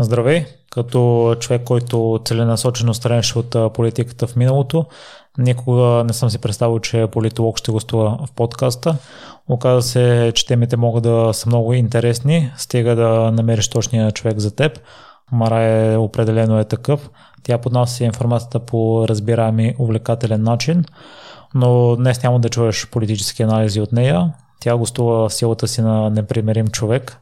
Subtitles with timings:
[0.00, 0.46] Здравей!
[0.70, 4.84] Като човек, който целенасочено странеше от политиката в миналото,
[5.38, 8.96] никога не съм си представил, че политолог ще гостува в подкаста.
[9.48, 14.56] Оказа се, че темите могат да са много интересни, стига да намериш точния човек за
[14.56, 14.80] теб.
[15.32, 17.10] Мара е определено е такъв.
[17.42, 20.84] Тя поднася информацията по разбираем и увлекателен начин,
[21.54, 24.32] но днес няма да чуеш политически анализи от нея.
[24.60, 27.20] Тя гостува силата си на непримерим човек.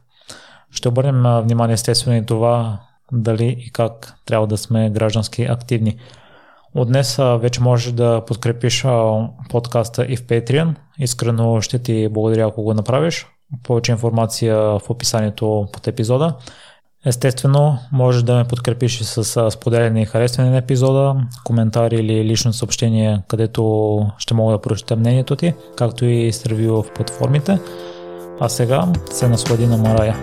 [0.77, 2.79] Ще обърнем внимание естествено и това
[3.11, 5.97] дали и как трябва да сме граждански активни.
[6.75, 8.85] От днес вече можеш да подкрепиш
[9.49, 10.75] подкаста и в Patreon.
[10.99, 13.27] Искрено ще ти благодаря, ако го направиш.
[13.63, 16.35] Повече информация в описанието под епизода.
[17.05, 22.53] Естествено, можеш да ме подкрепиш и с споделяне и харесване на епизода, коментари или лично
[22.53, 27.59] съобщение, където ще мога да прочета мнението ти, както и с в платформите.
[28.39, 30.15] А сега се наслади на Марая.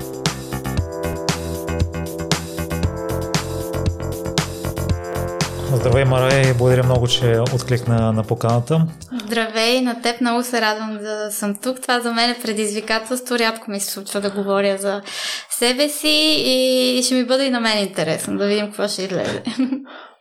[5.75, 8.87] Здравей, Марая, и благодаря много, че откликна на поканата.
[9.27, 11.83] Здравей, на теб много се радвам да съм тук.
[11.83, 13.39] Това за мен е предизвикателство.
[13.39, 15.03] Рядко ми се случва да говоря за
[15.51, 19.43] себе си и ще ми бъде и на мен интересно да видим какво ще излезе.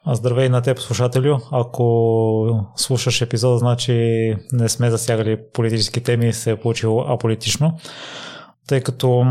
[0.07, 1.37] Здравей на теб, слушателю.
[1.51, 3.93] Ако слушаш епизода, значи
[4.51, 7.77] не сме засягали политически теми се е получило аполитично.
[8.67, 9.25] Тъй като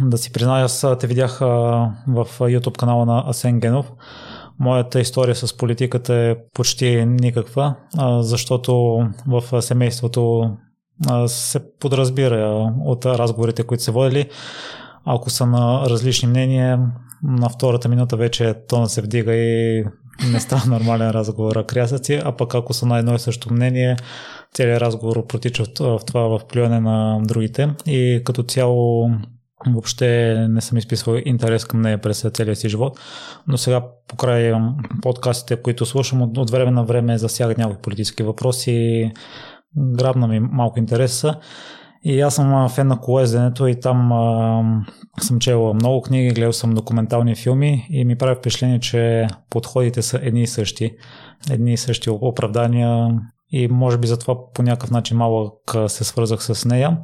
[0.00, 3.86] да си призная, аз те видях в YouTube канала на Асен Генов
[4.58, 7.76] Моята история с политиката е почти никаква,
[8.20, 10.50] защото в семейството
[11.26, 14.28] се подразбира от разговорите, които се водили.
[15.04, 19.84] Ако са на различни мнения, на втората минута вече тона се вдига и
[20.32, 23.96] не става нормален разговор, а крясъци, а пък ако са на едно и също мнение,
[24.54, 29.10] целият разговор протича в това в плюване на другите и като цяло
[29.66, 33.00] Въобще не съм изписвал интерес към нея през целия си живот,
[33.46, 34.52] но сега покрай
[35.02, 39.10] подкастите, които слушам от, от време на време засягат някои политически въпроси,
[39.76, 41.34] грабна ми малко интереса.
[42.04, 44.62] И аз съм фен на колезенето и там а,
[45.20, 50.20] съм чел много книги, гледал съм документални филми и ми прави впечатление, че подходите са
[50.22, 50.96] едни и същи.
[51.50, 53.08] Едни и същи оправдания,
[53.52, 55.54] и може би затова по някакъв начин малък
[55.86, 56.98] се свързах с нея.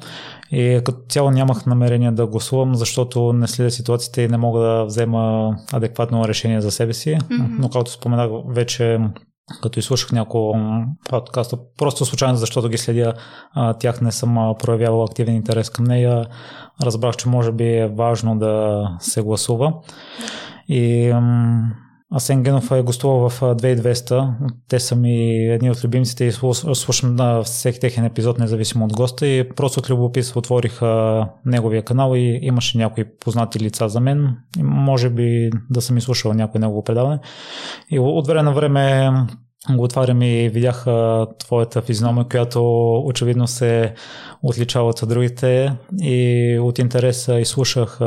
[0.51, 4.85] И като цяло нямах намерение да гласувам, защото не следя ситуацията и не мога да
[4.85, 7.11] взема адекватно решение за себе си.
[7.11, 7.47] Mm-hmm.
[7.59, 8.99] Но както споменах вече,
[9.63, 10.59] като изслушах няколко
[11.11, 13.15] подкаста, просто случайно, защото ги следя,
[13.81, 16.27] тях не съм проявявал активен интерес към нея.
[16.83, 19.73] Разбрах, че може би е важно да се гласува.
[20.69, 21.13] И
[22.15, 24.35] Асен Генов е гостувал в 2200.
[24.69, 26.33] Те са ми едни от любимците и
[26.73, 29.27] слушам на всеки техен епизод, независимо от госта.
[29.27, 30.81] И просто от любопитство отворих
[31.45, 34.37] неговия канал и имаше някои познати лица за мен.
[34.59, 37.19] И може би да съм изслушал някой негово предаване.
[37.91, 39.11] И от време на време
[39.71, 40.87] го отварям и видях
[41.39, 43.95] твоята физиономия, която очевидно се
[44.43, 48.01] отличава от другите и от интереса изслушах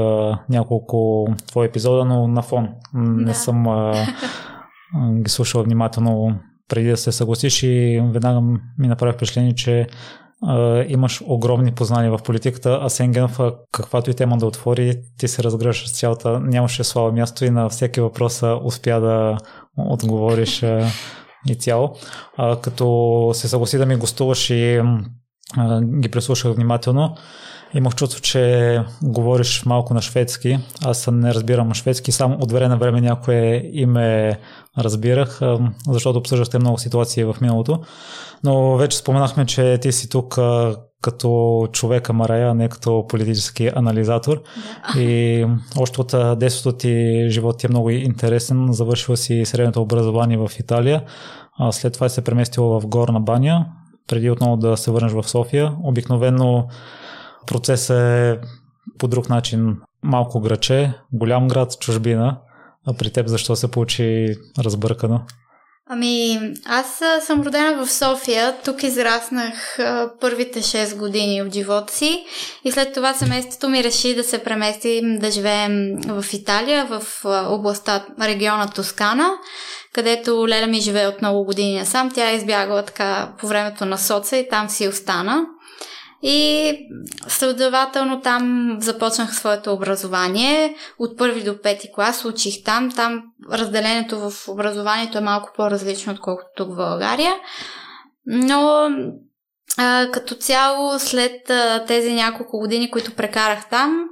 [0.49, 2.69] няколко твои епизода, но на фон.
[2.93, 3.33] Не да.
[3.33, 3.65] съм
[5.23, 8.41] ги слушал внимателно преди да се съгласиш и веднага
[8.77, 9.87] ми направи впечатление, че
[10.87, 13.39] имаш огромни познания в политиката, а Сенгенов,
[13.71, 17.69] каквато и тема да отвори, ти се разгръщаш с цялата, нямаше слава място и на
[17.69, 19.37] всеки въпрос успя да
[19.77, 20.63] отговориш
[21.47, 21.95] и цяло.
[22.37, 24.81] А, като се съгласи да ми гостуваш и
[25.57, 27.15] а, ги преслушах внимателно,
[27.73, 30.59] имах чувство, че говориш малко на шведски.
[30.83, 34.39] Аз не разбирам шведски, само от време на време някое име
[34.77, 35.39] разбирах,
[35.87, 37.81] защото обсъждахте много ситуации в миналото.
[38.43, 40.37] Но вече споменахме, че ти си тук
[41.01, 44.41] като човека Марая, не като политически анализатор.
[44.93, 45.01] Да.
[45.01, 45.45] И
[45.77, 48.67] още от детството ти живот ти е много интересен.
[48.71, 51.03] Завършила си средното образование в Италия.
[51.59, 53.65] А след това се преместила в Горна баня,
[54.07, 55.73] преди отново да се върнеш в София.
[55.83, 56.67] Обикновено
[57.47, 58.39] процесът е
[58.97, 62.39] по друг начин малко граче, голям град, чужбина.
[62.87, 65.21] А при теб защо се получи разбъркано?
[65.93, 68.55] Ами, аз съм родена в София.
[68.65, 69.77] Тук израснах
[70.21, 72.25] първите 6 години от живота си
[72.63, 78.05] и след това семейството ми реши да се преместим да живеем в Италия, в областта,
[78.21, 79.29] региона Тоскана,
[79.93, 82.11] където Леля ми живее от много години насам.
[82.11, 85.45] Тя е избягала така по времето на соца и там си остана.
[86.23, 86.73] И
[87.27, 90.75] следователно там започнах своето образование.
[90.99, 92.91] От първи до пети клас учих там.
[92.91, 97.33] Там разделението в образованието е малко по-различно, отколкото тук в България.
[98.25, 98.89] Но
[99.77, 104.05] а, като цяло, след а, тези няколко години, които прекарах там,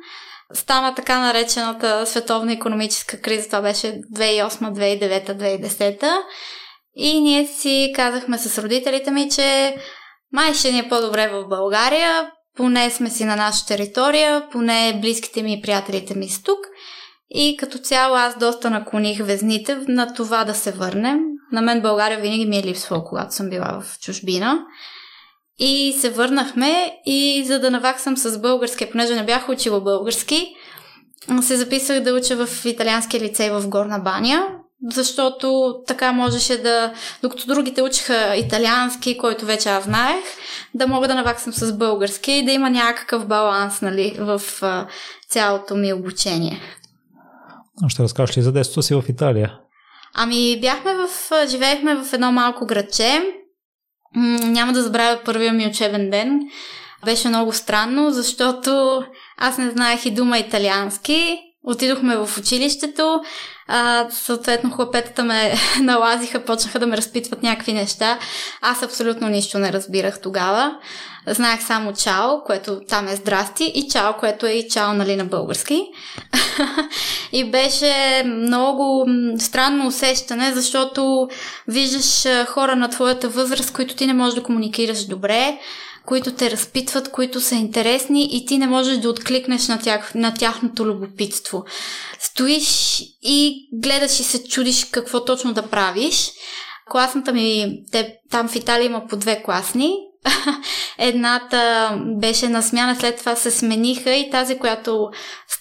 [0.53, 3.47] стана така наречената световна економическа криза.
[3.47, 6.17] Това беше 2008, 2009, 2010.
[6.95, 9.75] И ние си казахме с родителите ми, че
[10.33, 15.43] май ще ни е по-добре в България, поне сме си на наша територия, поне близките
[15.43, 16.59] ми и приятелите ми са тук.
[17.29, 21.19] И като цяло аз доста наклоних везните на това да се върнем.
[21.51, 24.65] На мен България винаги ми е липсвала, когато съм била в чужбина.
[25.59, 30.55] И се върнахме и за да наваксам с български, понеже не бях учила български,
[31.41, 34.47] се записах да уча в италианския лицей в Горна баня,
[34.87, 40.23] защото така можеше да, докато другите учиха италиански, който вече аз знаех,
[40.73, 44.87] да мога да наваксам с български и да има някакъв баланс нали, в а,
[45.29, 46.61] цялото ми обучение.
[47.87, 49.57] Ще разкажеш ли за детството си в Италия?
[50.15, 53.21] Ами бяхме в, живеехме в едно малко градче.
[54.43, 56.39] Няма да забравя първия ми учебен ден.
[57.05, 59.03] Беше много странно, защото
[59.37, 61.39] аз не знаех и дума италиански.
[61.63, 63.21] Отидохме в училището,
[63.67, 68.19] а, съответно хлапетата ме налазиха, почнаха да ме разпитват някакви неща.
[68.61, 70.77] Аз абсолютно нищо не разбирах тогава.
[71.27, 75.25] Знаех само чао, което там е здрасти, и чао, което е и чао, нали, на
[75.25, 75.83] български.
[77.31, 79.07] и беше много
[79.39, 81.29] странно усещане, защото
[81.67, 85.59] виждаш хора на твоята възраст, които ти не можеш да комуникираш добре,
[86.09, 90.33] които те разпитват, които са интересни и ти не можеш да откликнеш на, тях, на
[90.33, 91.63] тяхното любопитство.
[92.19, 96.31] Стоиш и гледаш и се чудиш какво точно да правиш.
[96.91, 99.93] Класната ми, те, там в Италия има по две класни.
[100.97, 105.09] Едната беше на смяна, след това се смениха и тази, която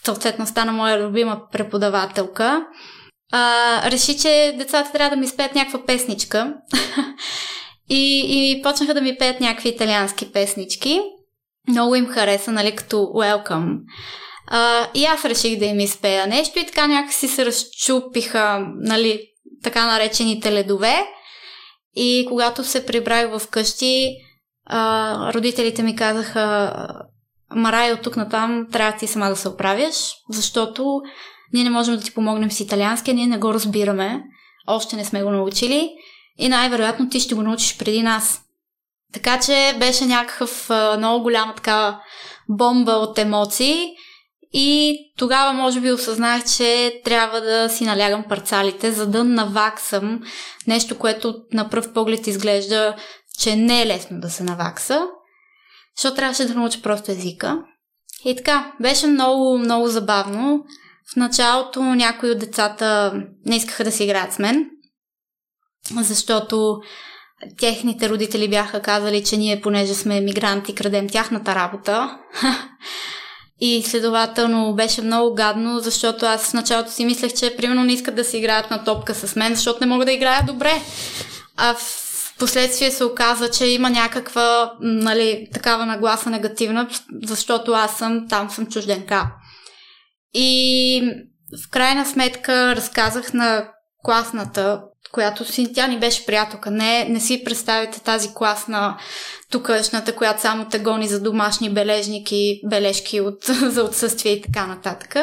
[0.04, 2.66] съответно стана моя любима преподавателка,
[3.32, 6.54] а, реши, че децата трябва да ми спеят някаква песничка.
[7.88, 11.00] И, и почнаха да ми пеят някакви италиански песнички.
[11.68, 13.78] Много им хареса, нали, като Welcome.
[14.46, 19.20] А, и аз реших да им изпея нещо и така някакси се разчупиха, нали,
[19.62, 21.06] така наречените ледове.
[21.96, 24.16] И когато се прибрах в къщи,
[24.66, 26.72] а, родителите ми казаха,
[27.54, 29.94] Марай, от тук натам трябва ти сама да се оправяш,
[30.30, 31.00] защото
[31.52, 34.22] ние не можем да ти помогнем с италиански, ние не го разбираме,
[34.66, 35.90] още не сме го научили
[36.38, 38.40] и най-вероятно ти ще го научиш преди нас.
[39.12, 42.00] Така че беше някакъв много голяма така
[42.48, 43.86] бомба от емоции
[44.52, 50.20] и тогава може би осъзнах, че трябва да си налягам парцалите, за да наваксам
[50.66, 52.96] нещо, което на пръв поглед изглежда,
[53.40, 55.06] че не е лесно да се навакса,
[55.96, 57.58] защото трябваше да науча просто езика.
[58.24, 60.64] И така, беше много, много забавно.
[61.12, 63.14] В началото някои от децата
[63.46, 64.70] не искаха да си играят с мен,
[66.02, 66.80] защото
[67.58, 72.18] техните родители бяха казали, че ние, понеже сме мигранти, крадем тяхната работа.
[73.60, 78.14] И следователно беше много гадно, защото аз в началото си мислех, че примерно не искат
[78.14, 80.82] да си играят на топка с мен, защото не мога да играя добре.
[81.56, 82.08] А в
[82.38, 86.88] последствие се оказа, че има някаква нали, такава нагласа негативна,
[87.22, 89.30] защото аз съм, там съм чужденка.
[90.34, 91.00] И
[91.66, 93.68] в крайна сметка разказах на
[94.04, 94.80] класната
[95.12, 96.70] която си, тя ни беше приятелка.
[96.70, 98.96] Не, не си представите тази класна
[99.50, 105.16] тукашната, която само те гони за домашни бележники, бележки от, за отсъствие и така нататък.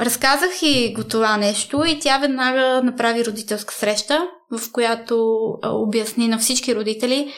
[0.00, 6.38] Разказах и го това нещо и тя веднага направи родителска среща, в която обясни на
[6.38, 7.32] всички родители,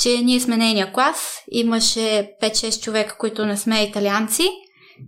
[0.00, 4.50] че ние сме нейния клас, имаше 5-6 човека, които не сме италианци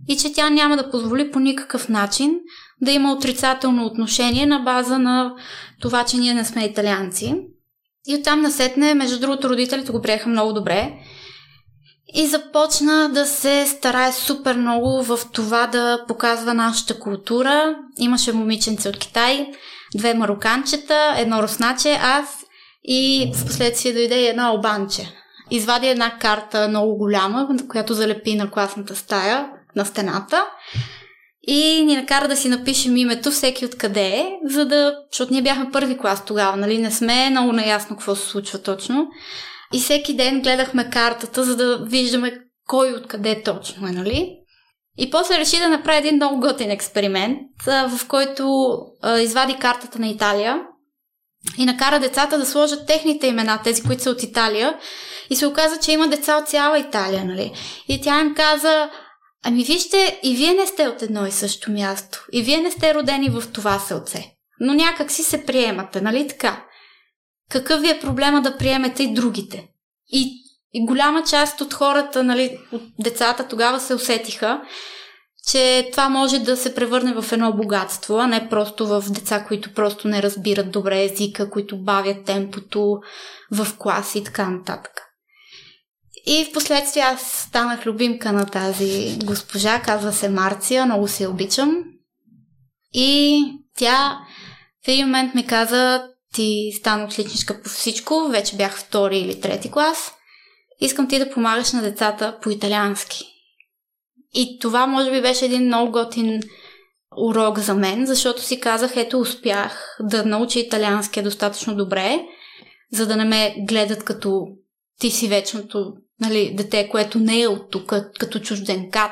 [0.07, 2.39] и че тя няма да позволи по никакъв начин
[2.83, 5.33] да има отрицателно отношение на база на
[5.81, 7.35] това, че ние не сме италианци.
[8.07, 10.93] И оттам насетне, между другото, родителите го приеха много добре.
[12.15, 17.75] И започна да се старае супер много в това да показва нашата култура.
[17.97, 19.47] Имаше момиченце от Китай,
[19.95, 22.45] две мароканчета, едно русначе, аз
[22.83, 25.13] и в последствие дойде и една обанче.
[25.51, 30.45] Извади една карта много голяма, която залепи на класната стая, на стената
[31.47, 35.71] и ни накара да си напишем името всеки откъде е, за да, защото ние бяхме
[35.71, 39.07] първи клас тогава, нали, не сме много наясно какво се случва точно.
[39.73, 44.37] И всеки ден гледахме картата, за да виждаме кой откъде точно е, нали?
[44.97, 48.75] И после реши да направи един много готин експеримент, в който
[49.19, 50.61] извади картата на Италия
[51.57, 54.77] и накара децата да сложат техните имена, тези, които са от Италия.
[55.29, 57.51] И се оказа, че има деца от цяла Италия, нали?
[57.87, 58.89] И тя им каза,
[59.43, 62.25] Ами вижте, и вие не сте от едно и също място.
[62.31, 64.25] И вие не сте родени в това селце.
[64.59, 66.65] Но някак си се приемате, нали така?
[67.49, 69.67] Какъв ви е проблема да приемете и другите?
[70.07, 70.41] И,
[70.73, 74.61] и голяма част от хората, нали, от децата тогава се усетиха,
[75.47, 79.73] че това може да се превърне в едно богатство, а не просто в деца, които
[79.73, 82.97] просто не разбират добре езика, които бавят темпото
[83.51, 84.91] в клас и така нататък.
[86.25, 91.83] И в последствие аз станах любимка на тази госпожа, казва се Марция, много се обичам.
[92.93, 93.43] И
[93.77, 94.19] тя
[94.85, 99.71] в един момент ми каза, ти стана отличничка по всичко, вече бях втори или трети
[99.71, 100.11] клас,
[100.79, 103.23] искам ти да помагаш на децата по италиански.
[104.33, 106.41] И това може би беше един много готин
[107.17, 112.19] урок за мен, защото си казах, ето успях да науча италиански достатъчно добре,
[112.91, 114.47] за да не ме гледат като
[114.99, 119.11] ти си вечното нали, дете, което не е от тук, като чужденкат.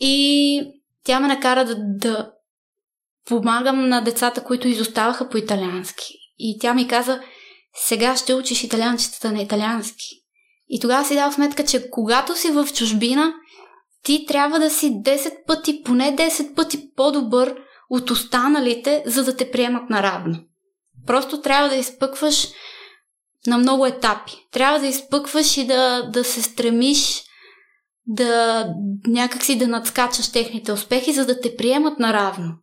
[0.00, 0.62] И
[1.04, 2.30] тя ме накара да, да
[3.28, 6.06] помагам на децата, които изоставаха по италиански.
[6.38, 7.20] И тя ми каза,
[7.74, 10.06] сега ще учиш италианчетата на италиански.
[10.68, 13.32] И тогава си дал сметка, че когато си в чужбина,
[14.04, 17.56] ти трябва да си 10 пъти, поне 10 пъти по-добър
[17.90, 20.38] от останалите, за да те приемат наравно.
[21.06, 22.48] Просто трябва да изпъкваш
[23.46, 24.32] на много етапи.
[24.52, 27.24] Трябва да изпъкваш и да, да се стремиш
[28.06, 28.66] да
[29.06, 32.54] някакси да надскачаш техните успехи, за да те приемат наравно.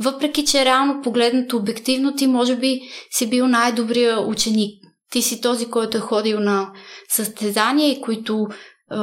[0.00, 2.80] Въпреки, че реално погледнато обективно ти може би
[3.10, 4.84] си бил най-добрия ученик.
[5.10, 6.72] Ти си този, който е ходил на
[7.08, 8.46] състезания и които
[8.92, 8.96] е,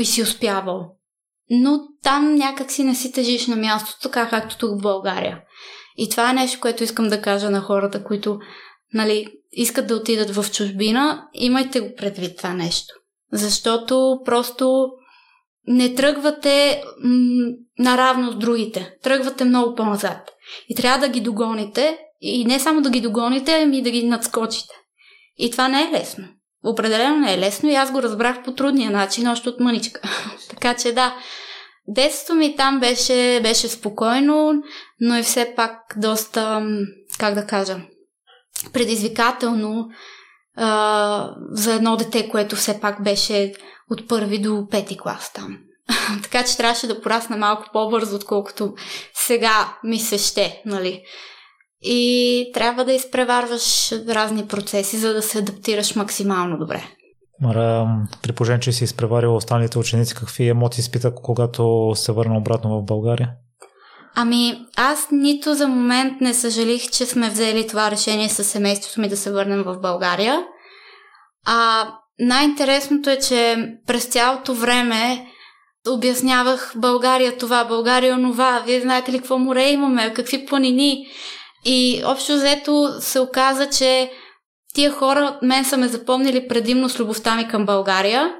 [0.00, 0.96] и си успявал.
[1.50, 5.40] Но там някак си не си тежиш на мястото, така както тук в България.
[5.96, 8.38] И това е нещо, което искам да кажа на хората, които
[8.94, 11.28] нали, искат да отидат в чужбина.
[11.34, 12.94] Имайте го предвид това нещо.
[13.32, 14.88] Защото просто
[15.66, 18.94] не тръгвате м- наравно с другите.
[19.02, 20.30] Тръгвате много по-назад.
[20.68, 21.98] И трябва да ги догоните.
[22.20, 24.74] И не само да ги догоните, ами да ги надскочите.
[25.38, 26.24] И това не е лесно.
[26.64, 30.00] Определено не е лесно и аз го разбрах по трудния начин, още от мъничка.
[30.50, 31.16] така че да,
[31.88, 34.52] детството ми там беше, беше спокойно,
[35.00, 36.62] но и все пак доста,
[37.18, 37.80] как да кажа,
[38.72, 39.88] предизвикателно
[40.56, 43.52] а, за едно дете, което все пак беше
[43.90, 45.58] от първи до пети клас там.
[46.22, 48.74] така че трябваше да порасна малко по-бързо, отколкото
[49.14, 51.02] сега ми се ще, нали.
[51.82, 56.82] И трябва да изпреварваш разни процеси, за да се адаптираш максимално добре.
[57.40, 57.86] Мара,
[58.22, 62.84] при положение, че си изпреварила останалите ученици, какви емоции изпита, когато се върна обратно в
[62.84, 63.32] България?
[64.18, 69.08] Ами, аз нито за момент не съжалих, че сме взели това решение с семейството ми
[69.08, 70.44] да се върнем в България.
[71.46, 75.26] А най-интересното е, че през цялото време
[75.88, 81.06] обяснявах България това, България онова, вие знаете ли какво море имаме, какви планини.
[81.64, 84.10] И общо взето се оказа, че
[84.74, 88.34] тия хора мен са ме запомнили предимно с любовта ми към България.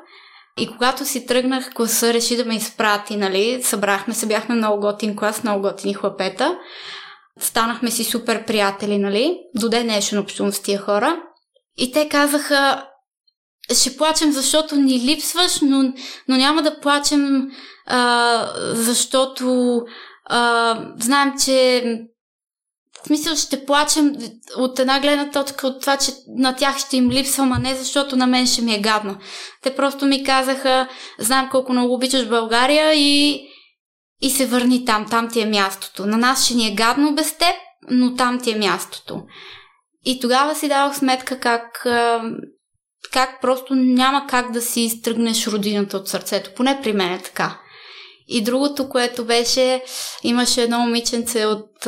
[0.58, 5.16] И когато си тръгнах, класа реши да ме изпрати, нали, събрахме се, бяхме много готин
[5.16, 6.58] клас, много готини хлапета.
[7.40, 11.22] Станахме си супер приятели, нали, до ден днешен общувам с тия хора.
[11.76, 12.86] И те казаха,
[13.74, 15.92] ще плачем, защото ни липсваш, но,
[16.28, 17.48] но няма да плачем,
[17.86, 19.80] а, защото
[20.24, 21.84] а, знаем, че
[23.06, 24.16] в смисъл ще плачем
[24.56, 28.16] от една гледна точка от това, че на тях ще им липсвам, а не защото
[28.16, 29.16] на мен ще ми е гадно.
[29.62, 33.40] Те просто ми казаха, знам колко много обичаш България и,
[34.22, 36.06] и се върни там, там ти е мястото.
[36.06, 37.54] На нас ще ни е гадно без теб,
[37.90, 39.22] но там ти е мястото.
[40.04, 41.86] И тогава си давах сметка как,
[43.12, 46.50] как просто няма как да си изтръгнеш родината от сърцето.
[46.56, 47.60] Поне при мен е така.
[48.28, 49.82] И другото, което беше,
[50.22, 51.86] имаше едно момиченце от,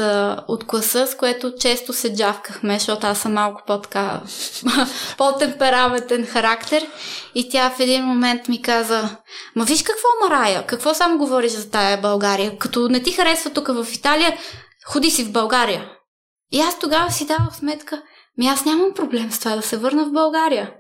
[0.49, 4.21] от класа, с което често се джавкахме, защото аз съм малко по-така
[5.19, 6.87] по-темпераментен характер.
[7.35, 9.17] И тя в един момент ми каза,
[9.57, 12.59] ма виж какво Марая, какво само говориш за тая България?
[12.59, 14.39] Като не ти харесва тук в Италия,
[14.87, 15.91] ходи си в България.
[16.53, 18.03] И аз тогава си давах сметка,
[18.39, 20.71] ми аз нямам проблем с това да се върна в България.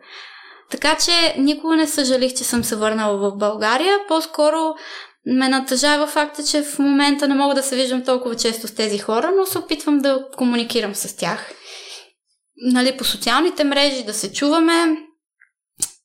[0.70, 3.98] Така че никога не съжалих, че съм се върнала в България.
[4.08, 4.74] По-скоро
[5.28, 8.98] ме натъжава факта, че в момента не мога да се виждам толкова често с тези
[8.98, 11.52] хора, но се опитвам да комуникирам с тях.
[12.56, 14.96] Нали, по социалните мрежи да се чуваме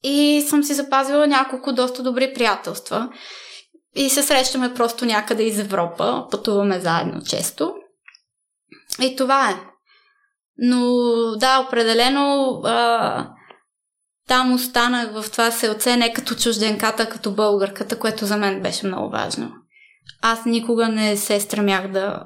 [0.03, 3.09] и съм си запазила няколко доста добри приятелства.
[3.95, 7.73] И се срещаме просто някъде из Европа, пътуваме заедно често.
[9.01, 9.55] И това е.
[10.57, 10.85] Но
[11.37, 13.27] да, определено а,
[14.27, 19.09] там останах в това селце не като чужденката, като българката, което за мен беше много
[19.09, 19.51] важно.
[20.21, 22.25] Аз никога не се стремях да,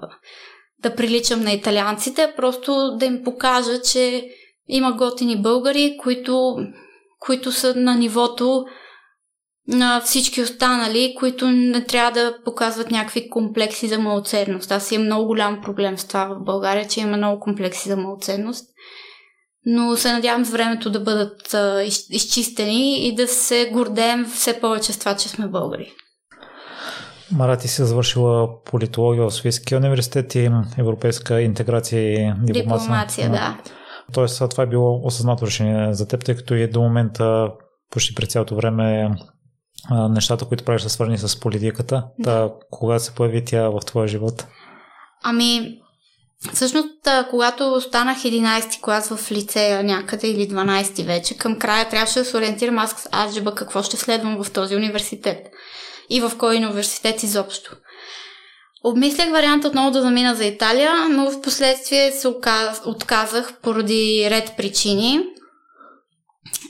[0.80, 4.30] да приличам на италианците, просто да им покажа, че
[4.68, 6.56] има готини българи, които,
[7.20, 8.66] които са на нивото
[9.68, 14.72] на всички останали, които не трябва да показват някакви комплекси за малоценност.
[14.72, 18.66] Аз имам много голям проблем с това в България, че има много комплекси за малоценност.
[19.70, 24.60] Но се надявам с времето да бъдат а, из, изчистени и да се гордеем все
[24.60, 25.94] повече с това, че сме българи.
[27.32, 32.64] Мара, ти си завършила политология в Софийския университет и европейска интеграция и дипломация.
[32.64, 33.58] Дипломация, да.
[34.14, 37.52] Тоест, това е било осъзнато решение за теб, тъй като и до момента
[37.92, 39.10] почти през цялото време
[40.10, 42.04] нещата, които правиш са свързани с политиката.
[42.20, 42.50] Да.
[42.50, 44.48] Та, кога се появи тя в твоя живот?
[45.24, 45.80] Ами,
[46.53, 46.89] всъщност,
[47.29, 52.38] когато станах 11 клас в лицея някъде или 12 вече, към края трябваше да се
[52.38, 55.38] ориентирам аз с алджеба какво ще следвам в този университет
[56.10, 57.75] и в кой университет изобщо.
[58.84, 62.27] Обмислях вариант отново да замина за Италия, но в последствие се
[62.86, 65.20] отказах поради ред причини.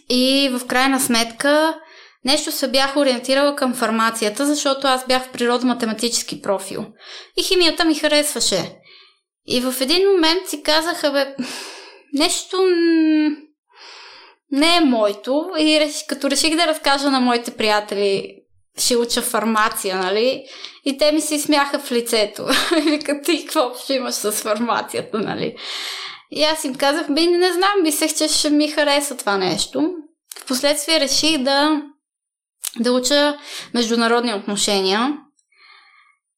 [0.09, 1.75] И в крайна сметка
[2.25, 6.85] нещо се бях ориентирала към фармацията, защото аз бях в природо-математически профил.
[7.37, 8.75] И химията ми харесваше.
[9.47, 11.35] И в един момент си казаха, бе,
[12.13, 12.57] нещо
[14.51, 15.49] не е моето.
[15.57, 18.33] И като реших да разкажа на моите приятели
[18.77, 20.43] ще уча фармация, нали?
[20.85, 22.45] И те ми се смяха в лицето.
[22.85, 25.55] Викат, ти какво ще имаш с фармацията, нали?
[26.31, 29.93] И аз им казах, би, не знам, мислех, че ще ми хареса това нещо.
[30.39, 31.81] Впоследствие реших да,
[32.79, 33.37] да уча
[33.73, 35.17] международни отношения.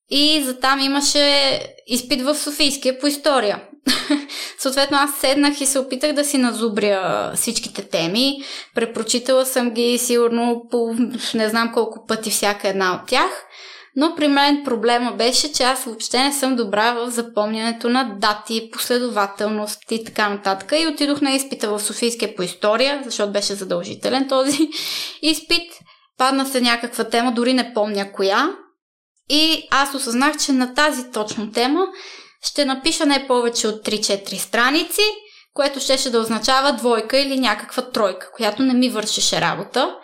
[0.09, 3.63] И за там имаше изпит в Софийския по история.
[4.57, 8.37] Съответно, аз седнах и се опитах да си назубря всичките теми.
[8.75, 10.95] Препрочитала съм ги сигурно по
[11.33, 13.45] не знам колко пъти всяка една от тях.
[13.95, 18.69] Но при мен проблема беше, че аз въобще не съм добра в запомнянето на дати,
[18.71, 20.73] последователност и така нататък.
[20.79, 24.69] И отидох на изпита в Софийския по история, защото беше задължителен този
[25.21, 25.71] изпит.
[26.17, 28.49] Падна се някаква тема, дори не помня коя.
[29.29, 31.87] И аз осъзнах, че на тази точно тема
[32.43, 35.01] ще напиша не повече от 3-4 страници,
[35.53, 39.95] което щеше да означава двойка или някаква тройка, която не ми вършеше работа.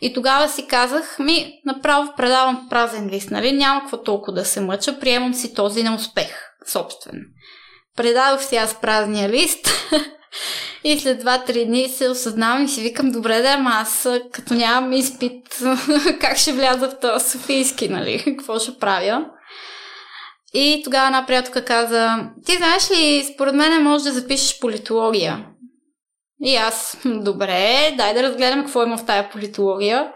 [0.00, 3.52] И тогава си казах, ми, направо предавам празен лист, нали?
[3.52, 7.22] Няма какво толкова да се мъча, приемам си този неуспех, собствен.
[7.96, 9.68] Предадох си аз празния лист
[10.84, 14.92] и след 2-3 дни се осъзнавам и си викам, добре да, ама аз като нямам
[14.92, 15.62] изпит,
[16.20, 18.22] как ще вляза в този Софийски, нали?
[18.38, 19.26] Какво ще правя?
[20.54, 25.46] И тогава една приятелка каза, ти знаеш ли, според мен може да запишеш политология.
[26.44, 30.12] И аз, добре, дай да разгледам какво има в тая политология.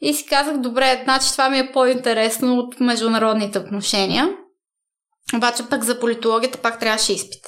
[0.00, 4.28] И си казах, добре, значи това ми е по-интересно от международните отношения.
[5.34, 7.46] Обаче пък за политологията пак трябваше изпит.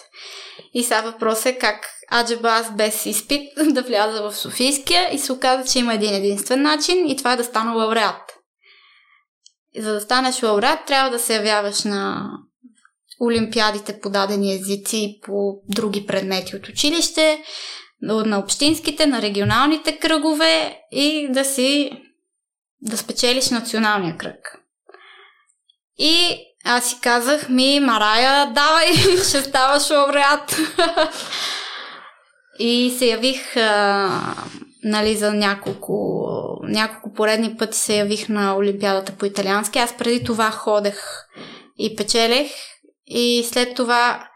[0.78, 5.32] И сега въпрос е как аджеба аз без изпит да вляза в Софийския и се
[5.32, 8.22] оказа, че има един единствен начин и това е да стана лауреат.
[9.74, 12.30] И за да станеш лауреат, трябва да се явяваш на
[13.20, 17.42] олимпиадите по дадени езици по други предмети от училище,
[18.02, 21.90] на общинските, на регионалните кръгове и да си
[22.82, 24.58] да спечелиш националния кръг.
[25.98, 28.92] И аз си казах, ми, Марая, давай,
[29.28, 30.56] ще ставаш лауреат.
[32.58, 34.08] и се явих а,
[34.84, 36.26] нали, за няколко,
[36.62, 39.78] няколко поредни пъти се явих на Олимпиадата по италиански.
[39.78, 41.02] Аз преди това ходех
[41.78, 42.50] и печелех
[43.06, 44.28] и след това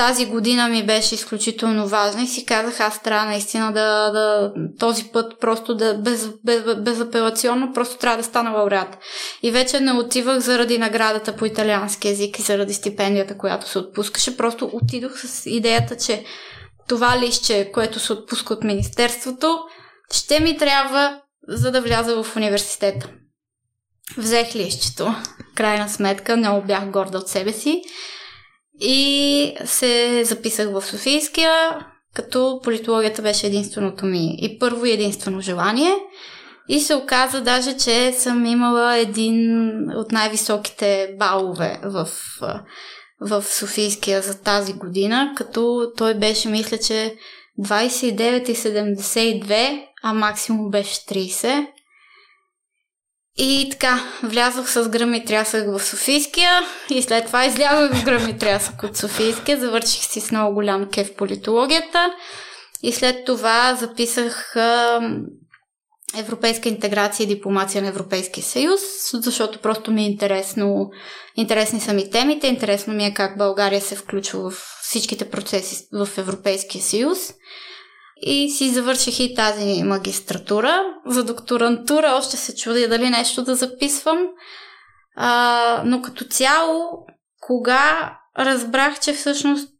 [0.00, 5.04] тази година ми беше изключително важна и си казах, аз трябва наистина да, да този
[5.04, 8.98] път просто да без, без, безапелационно просто трябва да стана лауреат.
[9.42, 14.36] И вече не отивах заради наградата по италиански язик и заради стипендията, която се отпускаше.
[14.36, 16.24] Просто отидох с идеята, че
[16.88, 19.58] това лище, което се отпуска от Министерството,
[20.12, 23.08] ще ми трябва, за да вляза в университета.
[24.16, 25.14] Взех лището.
[25.54, 27.82] Крайна сметка, много бях горда от себе си.
[28.80, 31.52] И се записах в Софийския,
[32.14, 35.94] като политологията беше единственото ми и първо и единствено желание.
[36.68, 42.08] И се оказа даже, че съм имала един от най-високите балове в
[43.20, 47.16] в Софийския за тази година, като той беше, мисля, че
[47.60, 51.66] 29,72, а максимум беше 30.
[53.36, 56.50] И така, влязох с гръм и трясък в Софийския
[56.90, 59.60] и след това излязох с гръм и трясък от Софийския.
[59.60, 62.14] Завърших си с много голям кеф политологията
[62.82, 64.56] и след това записах
[66.16, 68.80] европейска интеграция и дипломация на Европейския съюз,
[69.14, 70.90] защото просто ми е интересно,
[71.36, 76.08] интересни са ми темите, интересно ми е как България се включва в всичките процеси в
[76.18, 77.18] Европейския съюз.
[78.22, 80.84] И си завърших и тази магистратура.
[81.06, 84.26] За докторантура още се чудя дали нещо да записвам.
[85.16, 87.06] А, но като цяло,
[87.40, 89.72] кога разбрах, че всъщност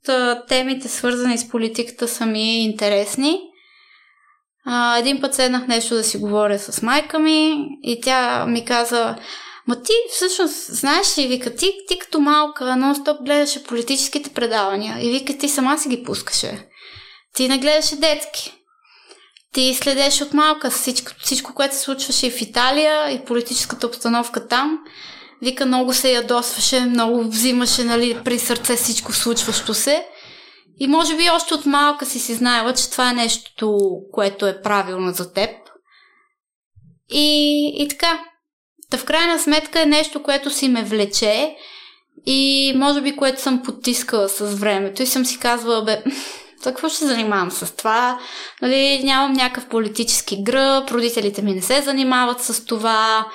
[0.49, 3.41] темите свързани с политиката са ми интересни,
[4.65, 9.17] а, един път седнах нещо да си говоря с майка ми и тя ми каза,
[9.67, 15.11] Ма ти всъщност, знаеш ли, вика, ти, ти като малка нон-стоп гледаше политическите предавания и
[15.11, 16.69] вика, ти сама си ги пускаше.
[17.35, 18.53] Ти не гледаше детски.
[19.53, 24.79] Ти следеше от малка всичко, всичко, което се случваше в Италия и политическата обстановка там.
[25.43, 30.07] Вика, много се ядосваше, много взимаше нали, при сърце всичко случващо се.
[30.81, 33.79] И може би още от малка си си знаела, че това е нещото,
[34.13, 35.51] което е правилно за теб.
[37.11, 38.25] И, и така.
[38.91, 41.57] Та в крайна сметка е нещо, което си ме влече
[42.27, 46.03] и може би което съм потискала с времето и съм си казвала, бе,
[46.63, 48.19] за какво ще занимавам с това?
[48.63, 53.27] Нали, нямам някакъв политически гръб, родителите ми не се занимават с това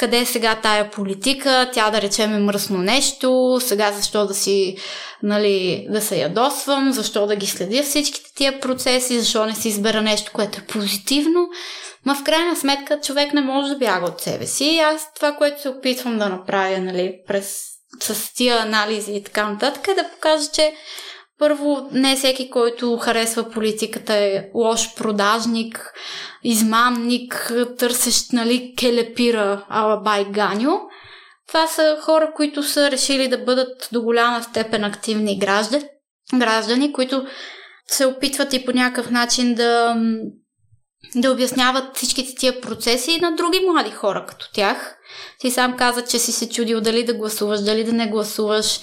[0.00, 4.76] къде е сега тая политика, тя да речем е мръсно нещо, сега защо да си,
[5.22, 10.02] нали, да се ядосвам, защо да ги следя всичките тия процеси, защо не си избера
[10.02, 11.48] нещо, което е позитивно.
[12.04, 14.64] Ма в крайна сметка човек не може да бяга от себе си.
[14.64, 17.62] И аз това, което се опитвам да направя, нали, през,
[18.00, 20.72] с тия анализи и така нататък, е да покажа, че
[21.40, 25.92] първо, не всеки, който харесва политиката е лош продажник,
[26.42, 30.80] измамник, търсещ, нали, келепира Алабай Ганю.
[31.48, 35.84] Това са хора, които са решили да бъдат до голяма степен активни граждани,
[36.34, 37.26] граждани които
[37.90, 39.96] се опитват и по някакъв начин да,
[41.14, 44.96] да обясняват всичките тия процеси на други млади хора като тях.
[45.38, 48.80] Ти сам каза, че си се чудил дали да гласуваш, дали да не гласуваш.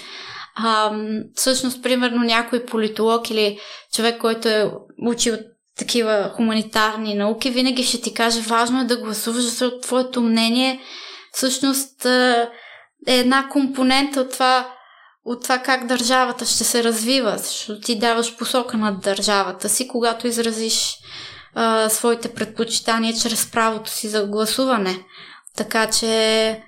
[0.64, 0.92] А,
[1.36, 3.60] всъщност, примерно, някой политолог или
[3.94, 4.72] човек, който е
[5.08, 5.38] учил
[5.78, 10.82] такива хуманитарни науки, винаги ще ти каже, важно е да гласуваш, защото твоето мнение
[11.32, 12.50] всъщност е
[13.08, 14.74] една компонента от това,
[15.26, 20.28] от това как държавата ще се развива, защото ти даваш посока на държавата си, когато
[20.28, 20.96] изразиш
[21.56, 25.00] а, своите предпочитания чрез правото си за гласуване.
[25.58, 26.64] Така че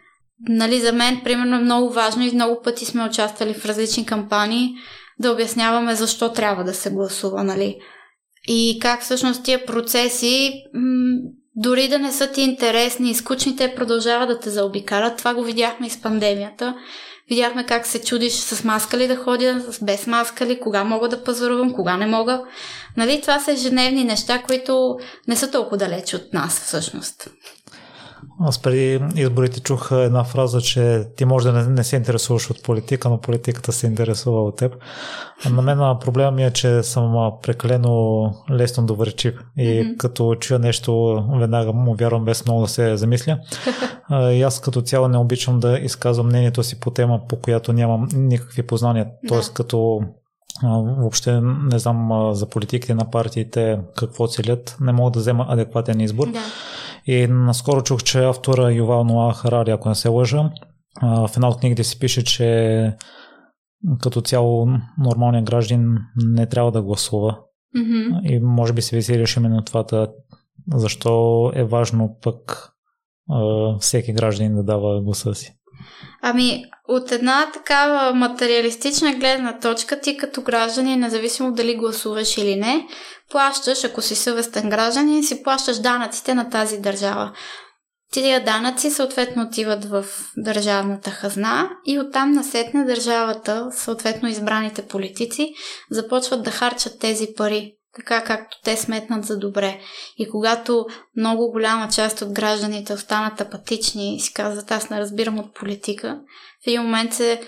[0.47, 4.69] нали, за мен, примерно, е много важно и много пъти сме участвали в различни кампании
[5.19, 7.78] да обясняваме защо трябва да се гласува, нали.
[8.47, 11.17] И как всъщност тия процеси, м-
[11.56, 15.17] дори да не са ти интересни и скучни, те продължават да те заобикарат.
[15.17, 16.75] Това го видяхме и с пандемията.
[17.30, 21.23] Видяхме как се чудиш с маска ли да ходя, без маска ли, кога мога да
[21.23, 22.41] пазарувам, кога не мога.
[22.97, 24.95] Нали, това са ежедневни неща, които
[25.28, 27.30] не са толкова далеч от нас всъщност.
[28.41, 32.63] Аз преди изборите чух една фраза, че ти може да не, не се интересуваш от
[32.63, 34.75] политика, но политиката се интересува от теб.
[35.45, 39.97] А на мен проблема ми е, че съм прекалено лесно доверчив и mm-hmm.
[39.97, 43.39] като чуя нещо, веднага му вярвам без много да се замисля.
[44.12, 48.08] И аз като цяло не обичам да изказвам мнението си по тема, по която нямам
[48.13, 49.08] никакви познания.
[49.28, 50.02] Тоест като
[50.97, 56.28] въобще не знам за политиките на партиите какво целят, не мога да взема адекватен избор.
[56.28, 56.39] Да.
[57.12, 60.50] И наскоро чух, че автора Ювал Ноа Харари, ако не се лъжа,
[61.02, 62.93] в една от книгите си пише, че
[64.02, 64.67] като цяло
[64.98, 67.39] нормалният граждан не трябва да гласува.
[67.78, 68.22] Mm-hmm.
[68.24, 70.08] И може би се веселиш именно това,
[70.74, 72.69] защо е важно пък
[73.80, 75.54] всеки гражданин да дава гласа си.
[76.22, 82.88] Ами, от една такава материалистична гледна точка, ти като гражданин, независимо дали гласуваш или не,
[83.30, 87.32] плащаш, ако си съвестен гражданин, си плащаш данъците на тази държава.
[88.12, 90.06] Тия данъци съответно отиват в
[90.38, 95.54] държавната хазна и оттам насетне държавата, съответно избраните политици,
[95.92, 99.80] започват да харчат тези пари така както те сметнат за добре.
[100.18, 100.86] И когато
[101.18, 106.20] много голяма част от гражданите останат апатични и си казват аз не разбирам от политика,
[106.63, 107.42] в един момент се,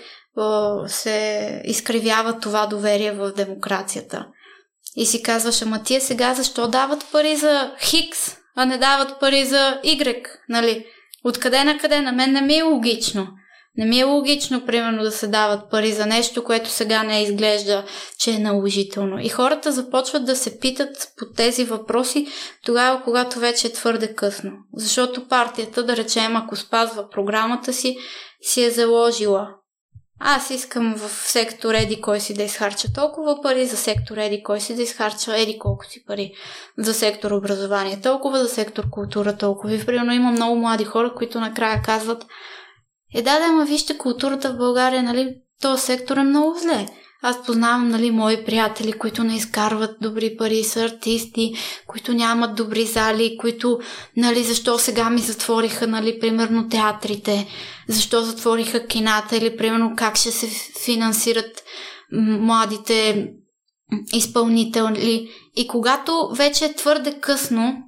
[0.86, 4.26] се изкривява това доверие в демокрацията.
[4.96, 9.44] И си казваш, ама тия сега защо дават пари за Хикс, а не дават пари
[9.44, 10.86] за Y, нали?
[11.24, 12.00] Откъде на къде?
[12.00, 13.28] На мен не ми е логично.
[13.76, 17.84] Не ми е логично, примерно, да се дават пари за нещо, което сега не изглежда,
[18.18, 19.18] че е наложително.
[19.20, 22.26] И хората започват да се питат по тези въпроси
[22.64, 24.50] тогава, когато вече е твърде късно.
[24.76, 27.96] Защото партията, да речем, ако спазва програмата си,
[28.42, 29.48] си е заложила.
[30.24, 34.60] Аз искам в сектор Еди кой си да изхарча толкова пари, за сектор Еди кой
[34.60, 36.32] си да изхарча Еди колко си пари,
[36.78, 39.74] за сектор образование толкова, за сектор култура толкова.
[39.74, 42.26] И примерно има много млади хора, които накрая казват,
[43.14, 46.86] е, да, да, ама вижте, културата в България, нали, този сектор е много зле.
[47.24, 51.54] Аз познавам, нали, мои приятели, които не изкарват добри пари, са артисти,
[51.86, 53.78] които нямат добри зали, които,
[54.16, 57.46] нали, защо сега ми затвориха, нали, примерно театрите,
[57.88, 60.46] защо затвориха кината или, примерно, как ще се
[60.84, 61.62] финансират
[62.12, 63.28] младите
[64.12, 65.28] изпълнители.
[65.56, 67.82] И когато вече е твърде късно,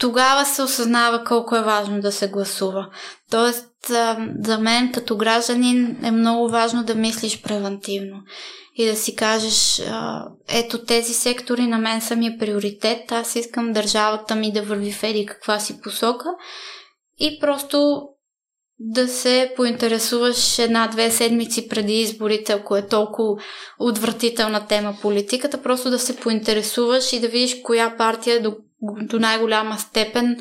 [0.00, 2.86] тогава се осъзнава колко е важно да се гласува.
[3.30, 3.66] Тоест,
[4.44, 8.22] за мен като гражданин е много важно да мислиш превентивно
[8.74, 9.82] и да си кажеш,
[10.48, 15.02] ето тези сектори на мен са ми приоритет, аз искам държавата ми да върви в
[15.02, 16.28] еди каква си посока
[17.18, 18.02] и просто
[18.78, 23.42] да се поинтересуваш една-две седмици преди изборите, ако е толкова
[23.78, 29.78] отвратителна тема политиката, просто да се поинтересуваш и да видиш коя партия до, до най-голяма
[29.78, 30.36] степен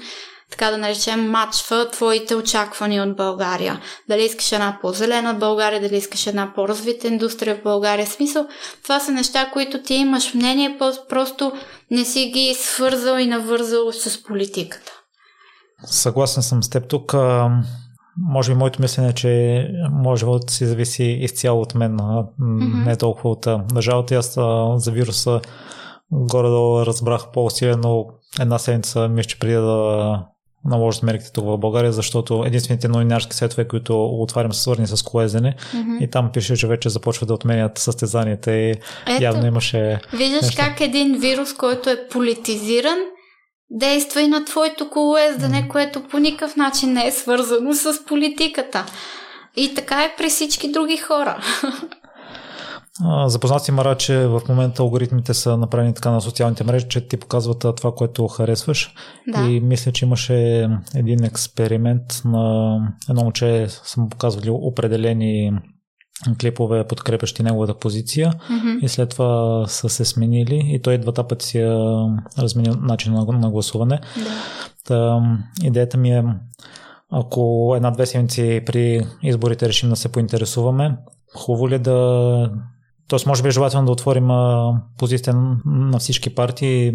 [0.51, 3.79] така да наречем, матчва твоите очаквания от България.
[4.09, 8.07] Дали искаш една по-зелена България, дали искаш една по-развита индустрия в България.
[8.07, 8.45] Смисъл,
[8.83, 10.77] това са неща, които ти имаш мнение,
[11.09, 11.51] просто
[11.91, 14.91] не си ги свързал и навързал с политиката.
[15.85, 17.15] Съгласен съм с теб тук.
[18.29, 22.85] Може би моето мислене е, че може живота си зависи изцяло от мен, mm-hmm.
[22.85, 24.15] не толкова от държавата.
[24.15, 24.33] Аз
[24.83, 25.41] за вируса
[26.11, 28.05] горе-долу разбрах по-усилено
[28.39, 30.25] една седмица, мисля, че преди да
[30.65, 35.55] наложат мерките тук в България, защото единствените новинарски сайтове, които отварям са свързани с колезене
[35.57, 36.03] mm-hmm.
[36.03, 38.75] и там пише, че вече започва да отменят състезанията и
[39.07, 39.99] Ето, явно имаше...
[40.13, 40.61] Виждаш нещо.
[40.61, 42.97] как един вирус, който е политизиран,
[43.69, 45.67] действа и на твоето колоездане, mm-hmm.
[45.67, 48.85] което по никакъв начин не е свързано с политиката.
[49.55, 51.37] И така е при всички други хора.
[53.25, 57.17] Запознат си, Мара, че в момента алгоритмите са направени така на социалните мрежи, че ти
[57.17, 58.93] показват това, което харесваш.
[59.27, 59.41] Да.
[59.41, 62.75] И мисля, че имаше един експеримент на
[63.09, 65.51] едно момче, са му показвали определени
[66.41, 68.79] клипове, подкрепящи неговата позиция mm-hmm.
[68.81, 71.69] и след това са се сменили и той двата пъти си е
[72.39, 73.99] разменил начин на, на гласуване.
[74.17, 74.29] Да.
[74.85, 75.21] Та,
[75.63, 76.23] идеята ми е
[77.11, 80.97] ако една-две седмици при изборите решим да се поинтересуваме,
[81.35, 82.51] хубаво ли е да
[83.07, 85.33] Тоест, може би е желателно да отворим а, позиция
[85.65, 86.93] на всички партии.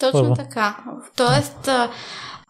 [0.00, 0.34] Точно първо.
[0.34, 0.76] така.
[1.16, 1.90] Тоест, а,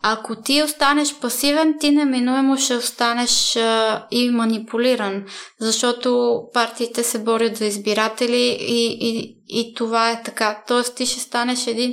[0.03, 5.25] ако ти останеш пасивен, ти неминуемо ще останеш а, и манипулиран,
[5.61, 10.63] защото партиите се борят за избиратели и, и, и това е така.
[10.69, 11.93] Тоест, ти ще станеш един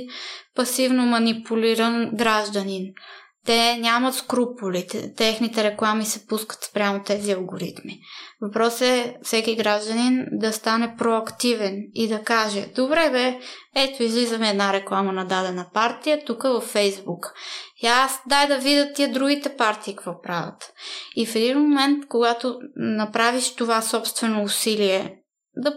[0.56, 2.84] пасивно манипулиран гражданин.
[3.46, 7.98] Те нямат скруполи, техните реклами се пускат спрямо тези алгоритми.
[8.42, 13.38] Въпрос е всеки гражданин да стане проактивен и да каже, добре бе,
[13.76, 17.32] ето излизаме една реклама на дадена партия, тук във Фейсбук.
[17.82, 20.72] И аз дай да видя тия другите партии какво правят.
[21.16, 25.16] И в един момент, когато направиш това собствено усилие,
[25.56, 25.74] да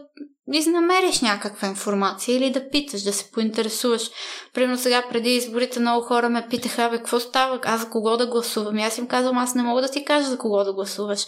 [0.54, 4.10] изнамериш някаква информация или да питаш, да се поинтересуваш.
[4.54, 8.28] Примерно сега преди изборите много хора ме питаха, бе, какво става, аз за кого да
[8.28, 8.78] гласувам?
[8.78, 11.26] И аз им казвам, аз не мога да ти кажа за кого да гласуваш.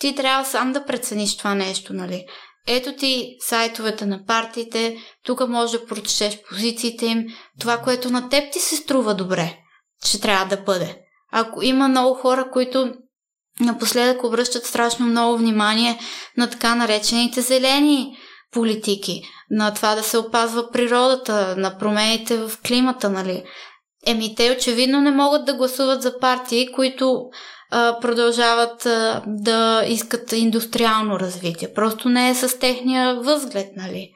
[0.00, 2.24] Ти трябва сам да прецениш това нещо, нали?
[2.66, 7.24] Ето ти сайтовете на партиите, тук може да прочетеш позициите им,
[7.60, 9.58] това, което на теб ти се струва добре,
[10.04, 10.98] че трябва да бъде.
[11.32, 12.92] Ако има много хора, които
[13.60, 15.98] напоследък обръщат страшно много внимание
[16.36, 18.16] на така наречените зелени
[18.52, 23.44] политики, на това да се опазва природата, на промените в климата, нали?
[24.06, 27.24] Еми, те очевидно не могат да гласуват за партии, които
[27.70, 31.74] а, продължават а, да искат индустриално развитие.
[31.74, 34.10] Просто не е с техния възглед, нали?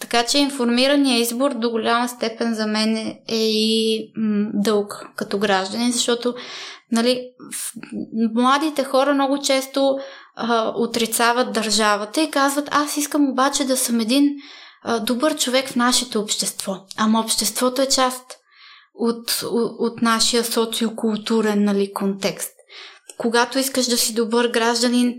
[0.00, 2.96] Така че информираният избор до голяма степен за мен
[3.28, 6.34] е и м, дълг като граждани, защото
[6.92, 7.30] нали,
[8.34, 9.98] младите хора много често
[10.36, 14.28] а, отрицават държавата и казват, аз искам обаче да съм един
[14.82, 16.76] а, добър човек в нашето общество.
[16.96, 18.39] Ама обществото е част
[18.94, 19.42] от,
[19.78, 22.52] от, нашия социокултурен нали, контекст.
[23.18, 25.14] Когато искаш да си добър гражданин,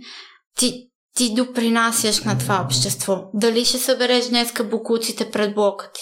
[0.58, 3.18] ти, ти допринасяш на това общество.
[3.34, 6.02] Дали ще събереш днеска букуците пред блока ти?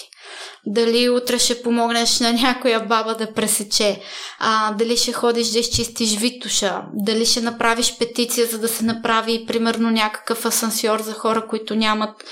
[0.66, 4.00] Дали утре ще помогнеш на някоя баба да пресече?
[4.38, 6.82] А, дали ще ходиш да изчистиш витуша?
[6.94, 12.24] Дали ще направиш петиция, за да се направи примерно някакъв асансьор за хора, които нямат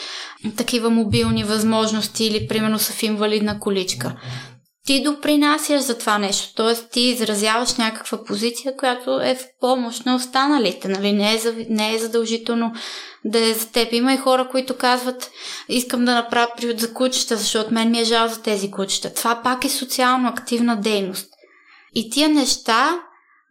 [0.57, 4.15] такива мобилни възможности или примерно са в инвалидна количка?
[4.89, 6.75] Ти допринасяш за това нещо, т.е.
[6.91, 11.13] ти изразяваш някаква позиция, която е в помощ на останалите, нали?
[11.13, 12.73] Не е, не е задължително
[13.25, 13.93] да е за теб.
[13.93, 15.31] Има и хора, които казват,
[15.69, 19.15] искам да направя приют за кучета, защото мен ми е жал за тези кучета.
[19.15, 21.29] Това пак е социално активна дейност.
[21.95, 23.01] И тия неща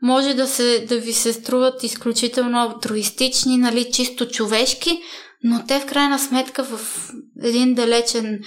[0.01, 5.01] може да, се, да ви се струват изключително алтруистични, нали, чисто човешки,
[5.43, 7.09] но те в крайна сметка в
[7.43, 8.39] един далечен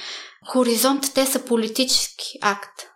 [0.49, 2.87] хоризонт те са политически акт.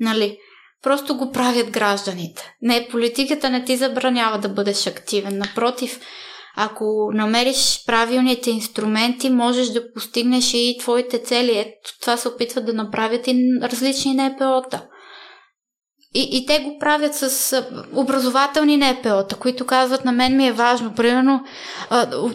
[0.00, 0.38] Нали?
[0.82, 2.54] Просто го правят гражданите.
[2.62, 5.38] Не, политиката не ти забранява да бъдеш активен.
[5.38, 6.00] Напротив,
[6.56, 11.58] ако намериш правилните инструменти, можеш да постигнеш и твоите цели.
[11.58, 14.86] Ето това се опитват да направят и различни НПО-та.
[16.16, 17.62] И, и те го правят с
[17.94, 21.44] образователни НПО-та, които казват на мен ми е важно, примерно,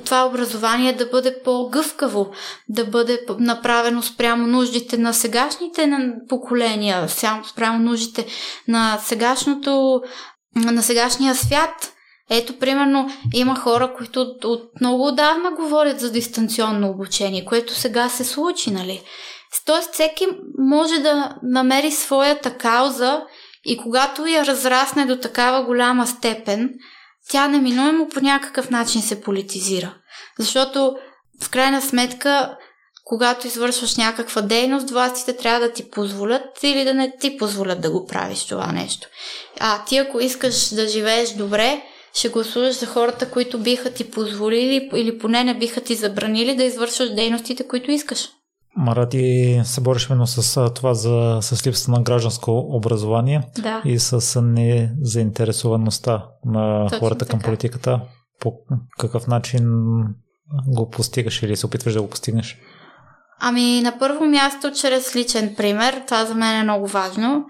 [0.06, 2.32] това образование да бъде по-гъвкаво,
[2.70, 7.10] да бъде направено спрямо нуждите на сегашните поколения,
[7.50, 8.26] спрямо нуждите
[8.67, 10.02] на сегашното,
[10.56, 11.94] на сегашния свят.
[12.30, 18.10] Ето, примерно, има хора, които от, от много отдавна говорят за дистанционно обучение, което сега
[18.10, 19.02] се случи, нали?
[19.65, 23.22] Тоест, всеки може да намери своята кауза
[23.65, 26.74] и когато я разрасне до такава голяма степен,
[27.30, 29.93] тя неминуемо по някакъв начин се политизира.
[30.39, 30.95] Защото,
[31.43, 32.58] в крайна сметка,
[33.06, 37.91] когато извършваш някаква дейност, властите трябва да ти позволят или да не ти позволят да
[37.91, 39.08] го правиш това нещо.
[39.60, 41.82] А ти, ако искаш да живееш добре,
[42.13, 46.63] ще гласуваш за хората, които биха ти позволили или поне не биха ти забранили да
[46.63, 48.30] извършваш дейностите, които искаш.
[48.78, 53.82] Мара, ти се бориш именно с това за, с липсата на гражданско образование да.
[53.86, 57.48] и с незаинтересоваността на Точно хората към така.
[57.50, 58.02] политиката.
[58.40, 58.54] По
[59.00, 59.64] какъв начин
[60.68, 62.58] го постигаш или се опитваш да го постигнеш?
[63.40, 66.04] Ами, на първо място, чрез личен пример.
[66.08, 67.46] Това за мен е много важно.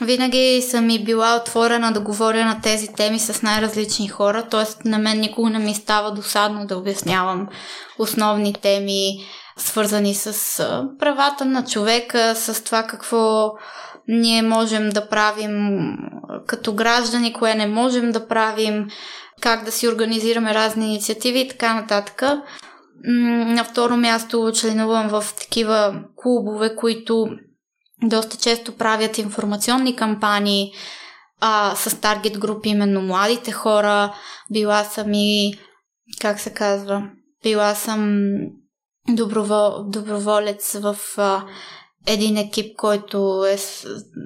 [0.00, 4.88] Винаги съм и била отворена да говоря на тези теми с най-различни хора, т.е.
[4.88, 7.48] на мен никога не ми става досадно да обяснявам
[7.98, 9.16] основни теми,
[9.56, 10.58] свързани с
[10.98, 13.52] правата на човека, с това какво
[14.08, 15.70] ние можем да правим
[16.46, 18.88] като граждани, кое не можем да правим,
[19.40, 22.22] как да си организираме разни инициативи и така нататък.
[23.06, 27.28] На второ място членувам в такива клубове, които
[28.02, 30.72] доста често правят информационни кампании
[31.40, 34.14] а, с таргет групи, именно младите хора.
[34.52, 35.54] Била съм и,
[36.20, 37.02] как се казва,
[37.42, 38.28] била съм
[39.08, 41.44] добровол, доброволец в а,
[42.06, 43.58] един екип, който е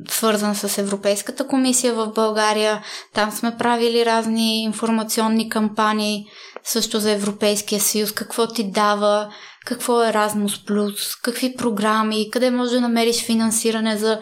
[0.09, 2.83] свързан с Европейската комисия в България.
[3.15, 6.27] Там сме правили разни информационни кампании,
[6.65, 9.33] също за Европейския съюз, какво ти дава,
[9.69, 14.21] какво е Erasmus+, какви програми, къде може да намериш финансиране за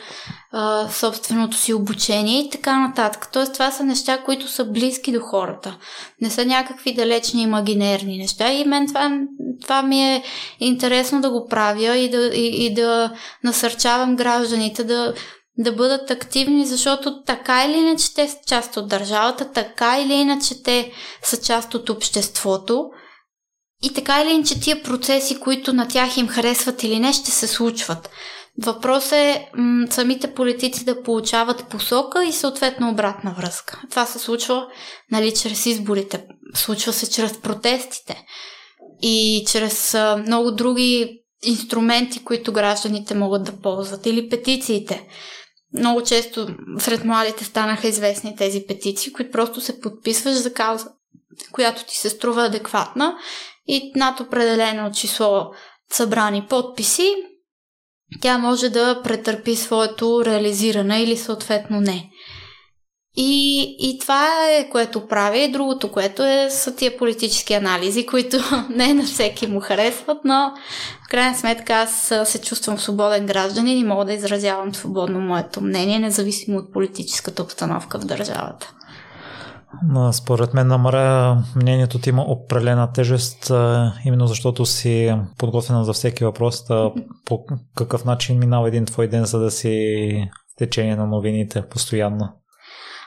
[0.52, 3.28] а, собственото си обучение и така нататък.
[3.32, 5.76] Тоест това са неща, които са близки до хората.
[6.20, 9.18] Не са някакви далечни имагинерни неща и мен това,
[9.62, 10.22] това ми е
[10.60, 13.12] интересно да го правя и да, и, и да
[13.44, 15.14] насърчавам гражданите да
[15.58, 20.62] да бъдат активни, защото така или иначе те са част от държавата, така или иначе
[20.62, 22.90] те са част от обществото.
[23.82, 27.46] И така или иначе тия процеси, които на тях им харесват или не, ще се
[27.46, 28.10] случват.
[28.58, 33.82] Въпрос е м- самите политици да получават посока и съответно обратна връзка.
[33.90, 34.66] Това се случва
[35.10, 38.24] нали, чрез изборите, случва се чрез протестите
[39.02, 45.08] и чрез а, много други инструменти, които гражданите могат да ползват или петициите.
[45.72, 50.88] Много често сред младите станаха известни тези петиции, които просто се подписваш за кауза,
[51.52, 53.16] която ти се струва адекватна
[53.68, 55.50] и над определено число
[55.92, 57.14] събрани подписи,
[58.20, 62.10] тя може да претърпи своето реализиране или съответно не.
[63.18, 65.42] И, и това е което прави.
[65.42, 68.36] И другото, което е са тия политически анализи, които
[68.70, 70.54] не на всеки му харесват, но
[71.06, 75.98] в крайна сметка аз се чувствам свободен гражданин и мога да изразявам свободно моето мнение,
[75.98, 78.72] независимо от политическата обстановка в държавата.
[80.12, 83.52] Според мен на Мара мнението ти има определена тежест,
[84.04, 86.64] именно защото си подготвена за всеки въпрос.
[87.24, 87.44] По
[87.76, 92.28] какъв начин минава един твой ден, за да си в течение на новините постоянно?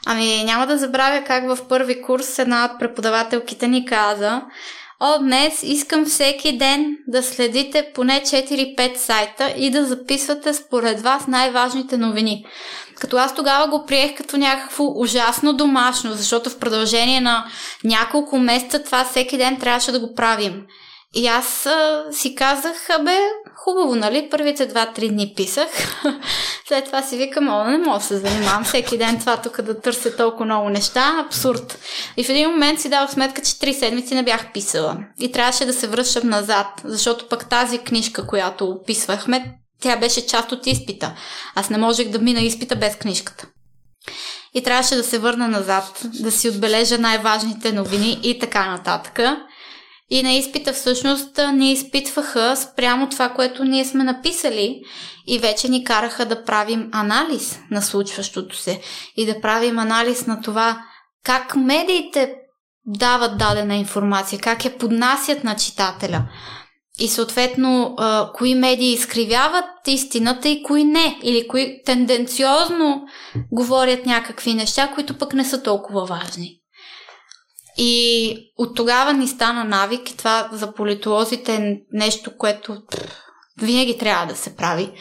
[0.05, 4.41] Ами няма да забравя как в първи курс една от преподавателките ни каза
[5.01, 11.27] О, днес искам всеки ден да следите поне 4-5 сайта и да записвате според вас
[11.27, 12.45] най-важните новини.
[12.95, 17.45] Като аз тогава го приех като някакво ужасно домашно, защото в продължение на
[17.83, 20.65] няколко месеца това всеки ден трябваше да го правим.
[21.13, 23.17] И аз а, си казах, абе,
[23.63, 24.27] хубаво, нали?
[24.31, 25.67] Първите два-три дни писах.
[26.67, 29.81] След това си викам, о, не мога да се занимавам всеки ден това тук да
[29.81, 31.23] търся толкова много неща.
[31.25, 31.79] Абсурд.
[32.17, 34.97] И в един момент си дадох сметка, че три седмици не бях писала.
[35.19, 40.51] И трябваше да се връщам назад, защото пък тази книжка, която описвахме, тя беше част
[40.51, 41.15] от изпита.
[41.55, 43.47] Аз не можех да мина изпита без книжката.
[44.53, 49.19] И трябваше да се върна назад, да си отбележа най-важните новини и така нататък.
[50.09, 54.81] И на изпита всъщност ни изпитваха спрямо това, което ние сме написали
[55.27, 58.81] и вече ни караха да правим анализ на случващото се
[59.17, 60.83] и да правим анализ на това
[61.23, 62.35] как медиите
[62.85, 66.29] дават дадена информация, как я поднасят на читателя.
[66.99, 67.95] И съответно,
[68.33, 71.19] кои медии изкривяват истината и кои не.
[71.23, 73.03] Или кои тенденциозно
[73.51, 76.58] говорят някакви неща, които пък не са толкова важни.
[77.81, 82.77] И от тогава ни стана навик и това за политолозите е нещо, което
[83.61, 84.91] винаги трябва да се прави.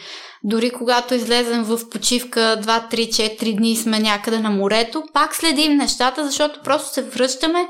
[0.43, 3.09] Дори когато излезем в почивка 2, 3,
[3.41, 7.67] 4 дни сме някъде на морето, пак следим нещата, защото просто се връщаме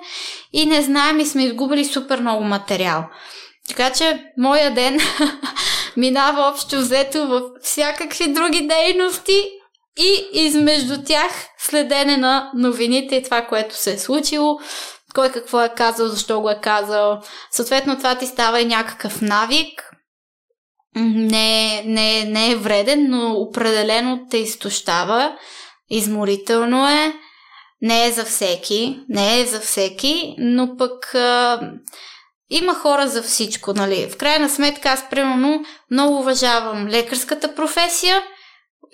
[0.54, 3.04] и не знаем и сме изгубили супер много материал.
[3.68, 5.00] Така че моя ден
[5.98, 9.52] минава общо взето в всякакви други дейности
[10.00, 14.60] и измежду тях следене на новините и това, което се е случило,
[15.20, 17.22] кой какво е казал, защо го е казал.
[17.52, 19.92] Съответно, това ти става и някакъв навик.
[20.96, 25.38] Не, не, не е вреден, но определено те изтощава.
[25.90, 27.14] Изморително е.
[27.82, 29.00] Не е за всеки.
[29.10, 31.16] Не е за всеки, но пък
[32.50, 34.10] има хора за всичко, нали?
[34.10, 38.24] В крайна сметка аз, примерно, много уважавам лекарската професия,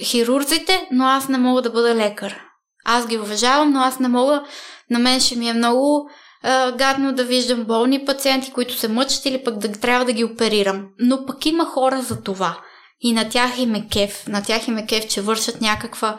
[0.04, 2.42] хирурзите, но аз не мога да бъда лекар.
[2.86, 4.44] Аз ги уважавам, но аз не мога.
[4.90, 6.10] На мен ще ми е много
[6.44, 10.24] а, гадно да виждам болни пациенти, които се мъчат или пък да трябва да ги
[10.24, 10.88] оперирам.
[11.00, 12.58] Но пък има хора за това.
[13.02, 14.28] И на тях им е кеф.
[14.28, 16.18] На тях им е кеф, че вършат някаква,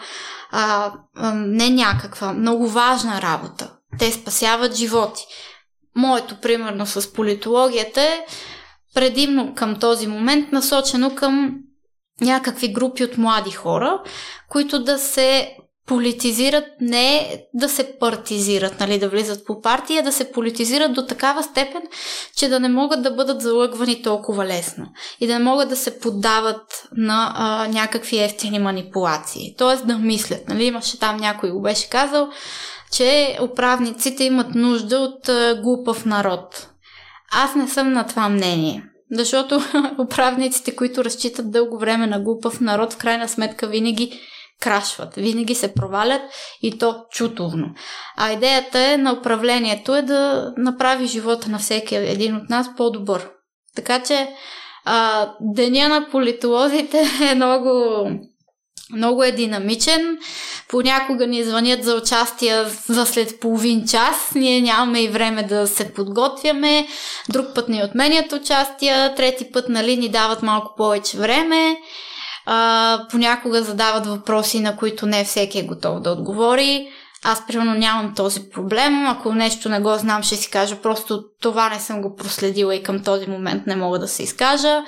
[0.50, 3.72] а, а, не някаква, много важна работа.
[3.98, 5.26] Те спасяват животи.
[5.96, 8.26] Моето, примерно, с политологията е
[8.94, 11.54] предимно към този момент насочено към
[12.20, 14.02] някакви групи от млади хора,
[14.48, 15.56] които да се
[15.86, 21.42] политизират, не да се партизират, нали, да влизат по партия, да се политизират до такава
[21.42, 21.82] степен,
[22.36, 24.86] че да не могат да бъдат залъгвани толкова лесно
[25.20, 29.54] и да не могат да се поддават на а, някакви ефтини манипулации.
[29.58, 30.48] Тоест да мислят.
[30.48, 32.28] Нали, имаше там някой го беше казал,
[32.92, 36.68] че управниците имат нужда от а, глупав народ.
[37.32, 38.82] Аз не съм на това мнение.
[39.12, 39.60] Защото
[39.98, 44.20] управниците, които разчитат дълго време на глупав народ, в крайна сметка винаги
[44.60, 46.22] крашват, винаги се провалят
[46.62, 47.74] и то чутовно.
[48.16, 53.30] А идеята е на управлението е да направи живота на всеки един от нас по-добър.
[53.76, 54.28] Така че
[54.84, 57.70] а, деня на политолозите е много
[58.92, 60.18] много е динамичен.
[60.68, 64.32] Понякога ни звънят за участие за след половин час.
[64.34, 66.86] Ние нямаме и време да се подготвяме.
[67.28, 69.14] Друг път ни отменят участия.
[69.14, 71.76] Трети път нали, ни дават малко повече време.
[72.46, 76.88] А, понякога задават въпроси, на които не всеки е готов да отговори.
[77.24, 79.06] Аз, примерно, нямам този проблем.
[79.06, 82.82] Ако нещо не го знам, ще си кажа просто това не съм го проследила и
[82.82, 84.82] към този момент не мога да се изкажа.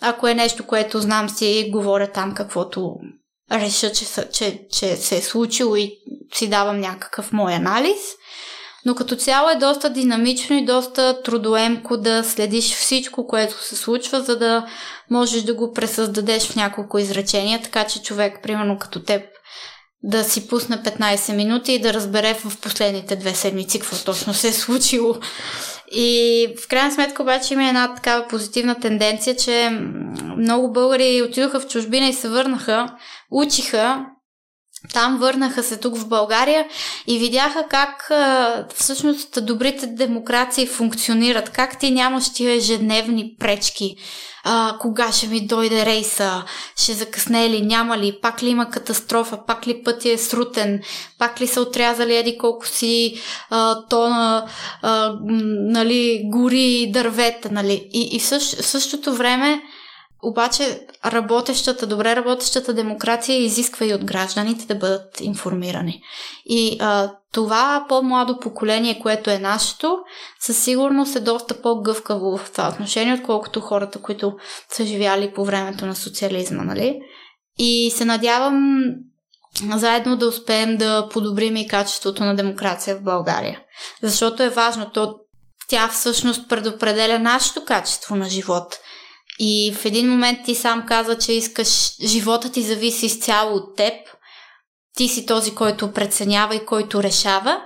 [0.00, 2.94] Ако е нещо, което знам си, говоря там каквото
[3.52, 5.98] реша, че, че, че се е случило и
[6.34, 7.98] си давам някакъв мой анализ.
[8.86, 14.20] Но като цяло е доста динамично и доста трудоемко да следиш всичко, което се случва,
[14.20, 14.66] за да
[15.10, 19.22] можеш да го пресъздадеш в няколко изречения, така че човек, примерно като теб,
[20.02, 24.48] да си пусне 15 минути и да разбере в последните две седмици какво точно се
[24.48, 25.14] е случило.
[25.92, 29.70] И в крайна сметка обаче има една такава позитивна тенденция, че
[30.36, 32.86] много българи отидоха в чужбина и се върнаха,
[33.30, 34.06] учиха
[34.92, 36.66] там върнаха се тук в България
[37.06, 38.10] и видяха как
[38.74, 43.96] всъщност добрите демокрации функционират, как ти нямаш тия ежедневни пречки,
[44.44, 46.42] а, кога ще ми дойде рейса,
[46.76, 50.80] ще закъсне ли, няма ли, пак ли има катастрофа, пак ли пътя е срутен,
[51.18, 53.20] пак ли са отрязали еди колко си
[53.50, 54.46] а, тона
[54.82, 57.88] а, нали, гори дървета, нали.
[57.92, 59.62] И, и в същ, същото време
[60.24, 66.02] обаче работещата, добре работещата демокрация изисква и от гражданите да бъдат информирани.
[66.44, 69.98] И а, това по-младо поколение, което е нашето,
[70.40, 74.36] със сигурност е доста по-гъвкаво в това отношение, отколкото хората, които
[74.68, 77.00] са живяли по времето на социализма, нали?
[77.58, 78.84] И се надявам
[79.76, 83.60] заедно да успеем да подобрим и качеството на демокрация в България.
[84.02, 85.14] Защото е важно, то
[85.68, 88.78] тя всъщност предопределя нашето качество на живот–
[89.38, 93.94] и в един момент ти сам каза, че искаш, живота ти зависи изцяло от теб.
[94.96, 97.62] Ти си този, който преценява и който решава.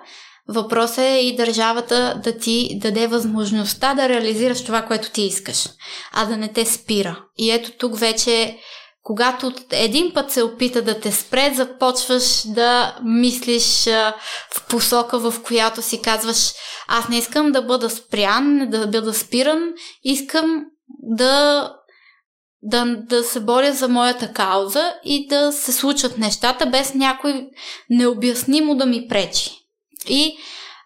[0.49, 5.69] Въпросът е и държавата да ти даде възможността да реализираш това, което ти искаш,
[6.13, 7.25] а да не те спира.
[7.39, 8.59] И ето тук вече
[9.03, 13.85] когато един път се опита да те спре, започваш да мислиш
[14.55, 16.53] в посока, в която си казваш
[16.89, 19.73] аз не искам да бъда спрян, да бъда спиран,
[20.05, 20.65] искам
[21.09, 21.75] да
[22.63, 27.49] да, да се боря за моята кауза и да се случат нещата без някой
[27.91, 29.51] необяснимо да ми пречи.
[30.09, 30.39] И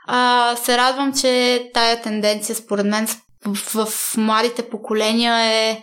[0.06, 3.08] а, се радвам, че тая тенденция, според мен,
[3.46, 5.82] в, в младите поколения е,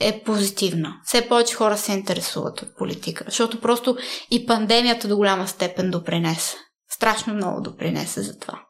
[0.00, 0.94] е позитивна.
[1.04, 3.96] Все повече хора се интересуват от политика, защото просто
[4.30, 6.56] и пандемията до голяма степен допринесе.
[6.90, 8.60] Страшно много допринесе за това.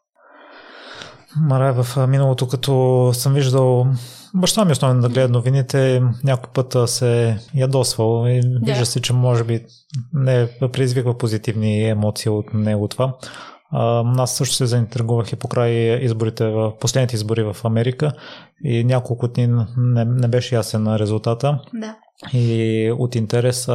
[1.37, 3.87] Марай, в миналото, като съм виждал
[4.35, 8.59] баща ми основно да гледа новините, някой път се ядосвал и да.
[8.73, 9.65] вижда се, че може би
[10.15, 13.15] не предизвиква позитивни емоции от него това.
[14.19, 15.71] Аз също се заинтригувах и покрай
[16.05, 18.13] изборите в последните избори в Америка
[18.65, 21.59] и няколко дни не, не беше ясен резултата.
[21.75, 21.97] Да.
[22.33, 23.69] И от интерес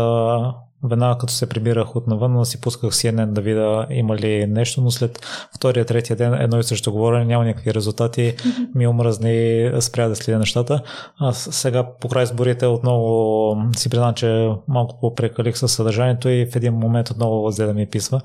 [0.88, 4.92] веднага като се прибирах от навън, си пусках CNN да видя има ли нещо, но
[4.92, 5.26] след
[5.56, 8.36] втория, третия ден едно и също говорене, няма никакви резултати,
[8.76, 10.82] ми омръзни, спря да следя нещата.
[11.20, 16.56] Аз сега по край изборите отново си признам, че малко по-прекалих със съдържанието и в
[16.56, 18.22] един момент отново взе да ми писва.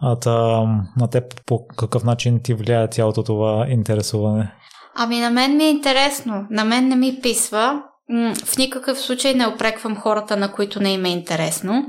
[0.00, 0.32] А та,
[0.96, 4.52] на теб по какъв начин ти влияе цялото това интересуване?
[4.96, 6.46] Ами на мен ми е интересно.
[6.50, 7.82] На мен не ми писва
[8.44, 11.86] в никакъв случай не опреквам хората, на които не им е интересно,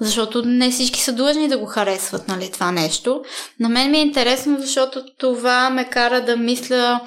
[0.00, 3.22] защото не всички са длъжни да го харесват, нали, това нещо.
[3.60, 7.00] На мен ми е интересно, защото това ме кара да мисля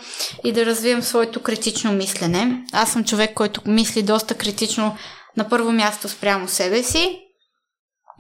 [0.44, 2.64] и да развивам своето критично мислене.
[2.74, 4.96] Аз съм човек, който мисли доста критично
[5.38, 7.20] на първо място спрямо себе си,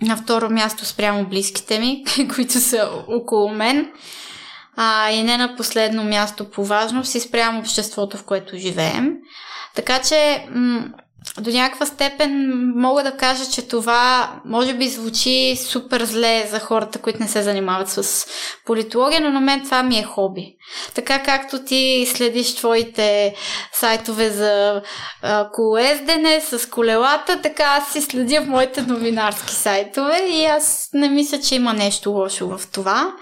[0.02, 2.04] на второ място спрямо близките ми,
[2.36, 3.92] които са около мен,
[4.78, 9.14] а и не на последно място по важност и спрямо обществото, в което живеем.
[9.76, 10.86] Така че м-
[11.38, 16.99] до някаква степен мога да кажа, че това може би звучи супер зле за хората,
[16.99, 18.28] които не се занимават с
[18.65, 20.55] политология, но на мен това ми е хоби.
[20.93, 23.36] Така както ти следиш твоите
[23.74, 24.82] сайтове за
[25.22, 31.09] а, колездене с колелата, така аз си следя в моите новинарски сайтове и аз не
[31.09, 33.13] мисля, че има нещо лошо в това.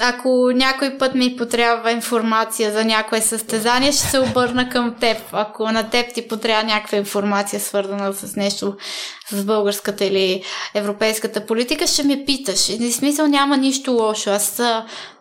[0.00, 5.18] Ако някой път ми потрябва информация за някое състезание, ще се обърна към теб.
[5.32, 8.76] Ако на теб ти потрябва някаква информация, свързана с нещо
[9.30, 10.42] с българската или
[10.74, 12.68] европейската политика, ще ме питаш.
[12.68, 14.30] И смисъл няма нищо лошо.
[14.30, 14.58] Аз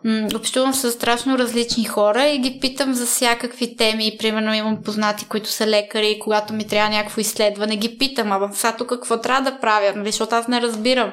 [0.04, 4.16] м- общувам с страшно различни хора и ги питам за всякакви теми.
[4.20, 8.50] Примерно имам познати, които са лекари и когато ми трябва някакво изследване, ги питам, ама
[8.54, 10.12] сега тук какво трябва да правя, нали?
[10.12, 11.12] защото аз не разбирам.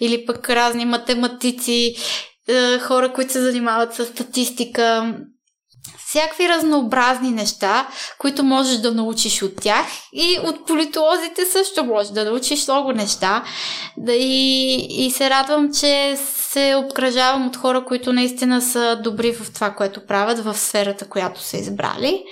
[0.00, 1.94] Или пък разни математици
[2.48, 5.14] е, хора, които се занимават с статистика,
[6.08, 7.88] всякакви разнообразни неща,
[8.18, 13.44] които можеш да научиш от тях и от политолозите също можеш да научиш много неща.
[13.96, 14.74] Да и,
[15.06, 20.06] и се радвам, че се обкръжавам от хора, които наистина са добри в това, което
[20.06, 22.24] правят, в сферата, която са избрали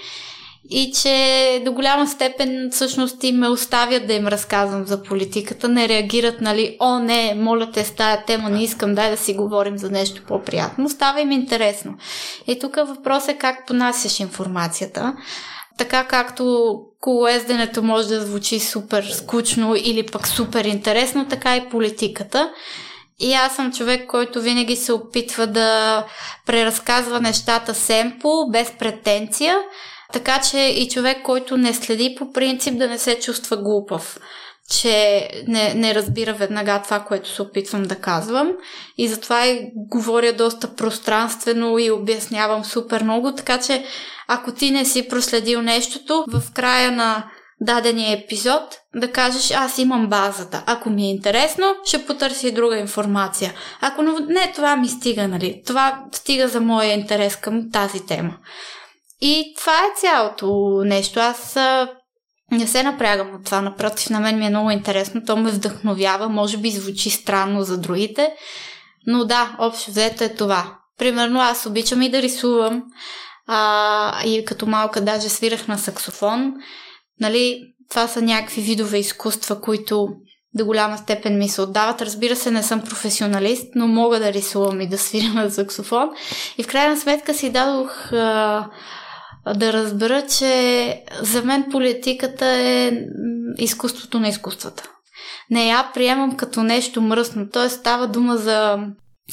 [0.71, 5.89] и че до голяма степен всъщност и ме оставят да им разказвам за политиката, не
[5.89, 9.79] реагират, нали, о не, моля те с тая тема, не искам, дай да си говорим
[9.79, 10.89] за нещо по-приятно.
[10.89, 11.95] Става им интересно.
[12.47, 15.17] И тук въпрос е как понасяш информацията.
[15.79, 22.51] Така както колоезденето може да звучи супер скучно или пък супер интересно, така и политиката.
[23.19, 26.05] И аз съм човек, който винаги се опитва да
[26.47, 29.57] преразказва нещата семпо, без претенция,
[30.12, 34.18] така че и човек, който не следи по принцип да не се чувства глупав
[34.70, 38.52] че не, не разбира веднага това, което се опитвам да казвам.
[38.98, 43.84] И затова и говоря доста пространствено и обяснявам супер много, така че
[44.28, 47.30] ако ти не си проследил нещото, в края на
[47.61, 48.62] дадения епизод
[48.94, 50.62] да кажеш аз имам базата.
[50.66, 53.52] Ако ми е интересно, ще потърси друга информация.
[53.80, 55.62] Ако не, това ми стига, нали?
[55.66, 58.36] Това стига за моя интерес към тази тема.
[59.21, 61.21] И това е цялото нещо.
[61.21, 61.57] Аз
[62.53, 63.61] не се напрягам от това.
[63.61, 65.23] Напротив, на мен ми е много интересно.
[65.27, 66.29] То ме вдъхновява.
[66.29, 68.33] Може би звучи странно за другите.
[69.07, 70.79] Но да, общо взето е това.
[70.99, 72.83] Примерно аз обичам и да рисувам.
[73.47, 76.55] А, и като малка даже свирах на саксофон.
[77.21, 80.09] Нали, това са някакви видове изкуства, които
[80.55, 82.03] до голяма степен ми се отдават.
[82.03, 86.09] Разбира се, не съм професионалист, но мога да рисувам и да свиря на саксофон.
[86.59, 88.67] И в крайна сметка си дадох а,
[89.55, 92.92] да разбера, че за мен политиката е
[93.59, 94.90] изкуството на изкуствата.
[95.51, 97.68] Не я приемам като нещо мръсно, т.е.
[97.68, 98.78] става дума за,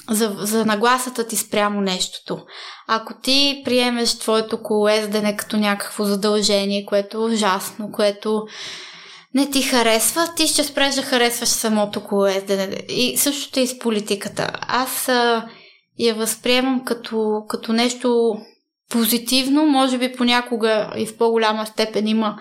[0.09, 2.45] за, за нагласата ти спрямо нещото.
[2.87, 8.43] Ако ти приемеш твоето колездене като някакво задължение, което е ужасно, което
[9.33, 12.77] не ти харесва, ти ще спреш да харесваш самото колезене.
[12.89, 14.51] И същото и с политиката.
[14.61, 15.45] Аз а,
[15.99, 18.35] я възприемам като, като нещо
[18.93, 22.37] позитивно, може би понякога и в по-голяма степен има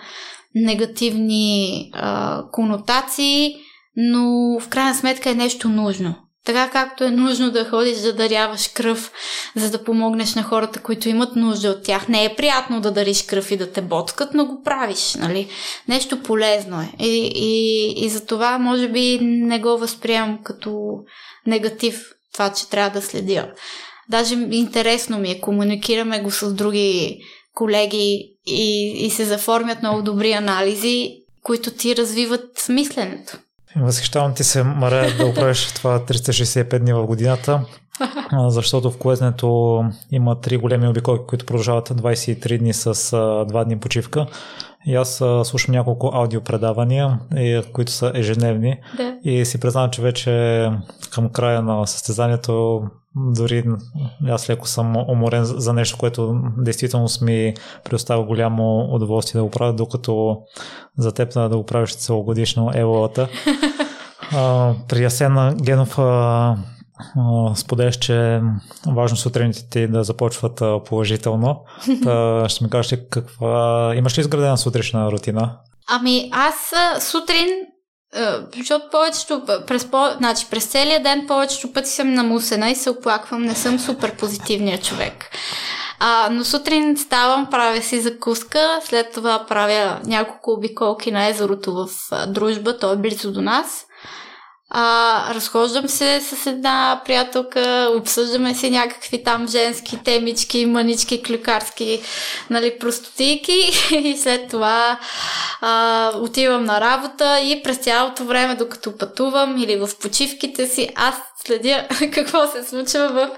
[0.55, 3.55] негативни а, конотации,
[3.95, 6.15] но в крайна сметка е нещо нужно.
[6.45, 9.11] Така както е нужно да ходиш да даряваш кръв,
[9.55, 12.07] за да помогнеш на хората, които имат нужда от тях.
[12.07, 15.47] Не е приятно да дариш кръв и да те боткат, но го правиш, нали?
[15.87, 16.93] Нещо полезно е.
[16.99, 20.93] И, и, и за това, може би, не го възприемам като
[21.47, 23.47] негатив, това, че трябва да следя.
[24.09, 27.19] Даже интересно ми е, комуникираме го с други
[27.55, 33.37] колеги и, и се заформят много добри анализи, които ти развиват мисленето.
[33.75, 37.61] Възхищавам ти се, Маре, да оправиш това 365 дни в годината,
[38.47, 39.79] защото в колезнето
[40.11, 44.25] има три големи обиколки, които продължават 23 дни с 2 дни почивка.
[44.85, 47.19] И аз слушам няколко аудиопредавания,
[47.73, 48.77] които са ежедневни.
[48.97, 49.15] Да.
[49.23, 50.69] И си признавам, че вече
[51.11, 52.81] към края на състезанието
[53.15, 53.63] дори
[54.29, 57.53] аз леко съм уморен за нещо, което действително ми
[57.83, 60.41] предоставя голямо удоволствие да го правя, докато
[60.97, 63.27] за теб да го правиш целогодишно еволата.
[64.87, 65.99] при Асена Генов
[67.55, 68.41] споделяш, че
[68.87, 71.61] важно сутрините ти да започват положително.
[72.03, 73.93] Та, ще ми кажеш каква...
[73.95, 75.57] Имаш ли изградена сутрешна рутина?
[75.89, 77.47] Ами аз сутрин
[78.57, 83.43] защото повечето, през, по, значи, през целия ден повечето пъти съм намусена и се оплаквам,
[83.43, 85.29] не съм супер позитивният човек.
[85.99, 91.87] А, но сутрин ставам, правя си закуска, след това правя няколко обиколки на езерото в
[92.27, 93.85] Дружба, то е близо до нас.
[94.75, 102.01] А, разхождам се с една приятелка, обсъждаме си някакви там женски темички, мънички, клюкарски,
[102.49, 104.99] нали, простотийки и след това
[105.61, 111.15] а, отивам на работа и през цялото време, докато пътувам или в почивките си, аз
[111.45, 113.29] следя какво се случва в,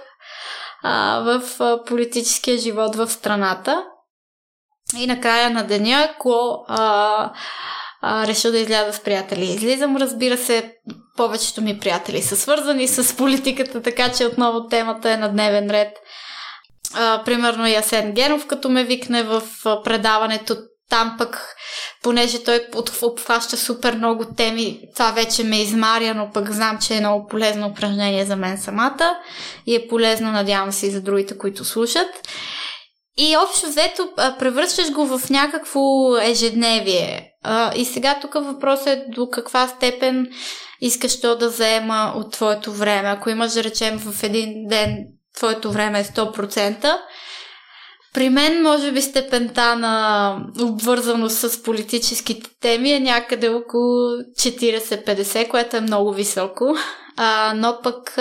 [0.84, 1.42] а, в
[1.86, 3.84] политическия живот в страната.
[4.98, 7.32] И накрая на деня, ако а,
[8.08, 9.46] а, реша да изляза с приятели.
[9.46, 10.74] Излизам, разбира се,
[11.18, 15.98] повечето ми приятели са свързани с политиката, така че отново темата е на дневен ред.
[16.94, 19.42] А, примерно Ясен Генов, като ме викне в
[19.84, 20.58] предаването,
[20.90, 21.56] там пък,
[22.04, 22.68] понеже той
[23.02, 27.68] обхваща супер много теми, това вече ме измаря, но пък знам, че е много полезно
[27.68, 29.16] упражнение за мен самата
[29.68, 32.08] и е полезно, надявам се, и за другите, които слушат.
[33.18, 34.10] И общо взето
[34.40, 35.82] превръщаш го в някакво
[36.22, 37.32] ежедневие.
[37.76, 40.28] И сега тук въпросът е до каква степен
[40.82, 43.10] искаш то да заема от твоето време.
[43.10, 44.98] Ако имаш, да речем, в един ден
[45.36, 46.98] твоето време е 100%,
[48.14, 54.00] при мен, може би, степента на обвързаност с политическите теми е някъде около
[54.40, 56.76] 40-50, което е много високо.
[57.56, 58.18] Но пък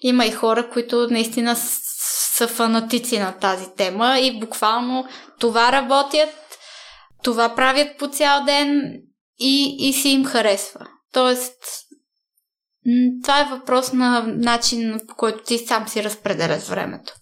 [0.00, 1.56] има и хора, които наистина
[2.36, 5.06] са фанатици на тази тема и буквално
[5.38, 6.58] това работят,
[7.22, 8.82] това правят по цял ден
[9.38, 10.86] и, и си им харесва.
[11.12, 11.56] Тоест,
[13.22, 17.12] това е въпрос на начин, по който ти сам си разпределяш времето.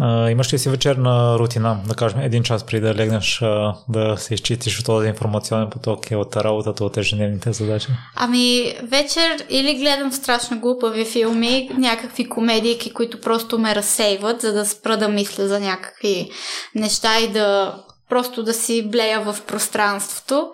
[0.00, 4.16] А, имаш ли си вечерна рутина, да кажем, един час преди да легнеш а, да
[4.16, 7.88] се изчистиш от този информационен поток и от работата, от ежедневните задачи?
[8.16, 14.66] Ами, вечер или гледам страшно глупави филми, някакви комедийки, които просто ме разсейват, за да
[14.66, 16.30] спра да мисля за някакви
[16.74, 17.74] неща и да
[18.08, 20.50] просто да си блея в пространството,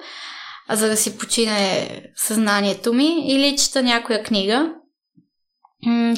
[0.73, 4.71] за да си почине съзнанието ми, или чета някоя книга,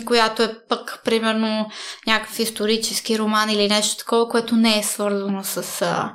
[0.05, 1.67] която е пък, примерно,
[2.07, 6.13] някакъв исторически роман или нещо такова, което не е свързано с а,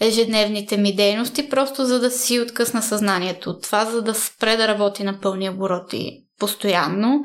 [0.00, 4.68] ежедневните ми дейности, просто за да си откъсна съзнанието от това, за да спре да
[4.68, 7.24] работи на пълни обороти постоянно,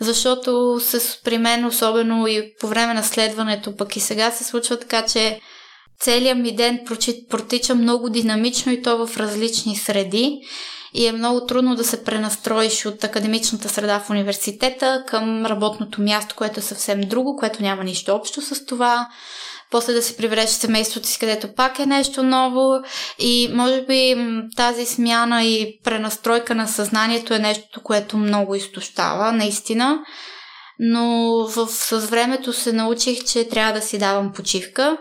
[0.00, 4.78] защото с, при мен, особено и по време на следването, пък и сега се случва
[4.78, 5.40] така, че
[6.00, 6.80] целият ми ден
[7.30, 10.40] протича много динамично и то в различни среди
[10.94, 16.34] и е много трудно да се пренастроиш от академичната среда в университета към работното място,
[16.38, 19.08] което е съвсем друго, което няма нищо общо с това.
[19.70, 22.74] После да се прибереш в семейството си, където пак е нещо ново
[23.18, 24.16] и може би
[24.56, 29.98] тази смяна и пренастройка на съзнанието е нещо, което много изтощава, наистина.
[30.78, 34.98] Но в, с времето се научих, че трябва да си давам почивка,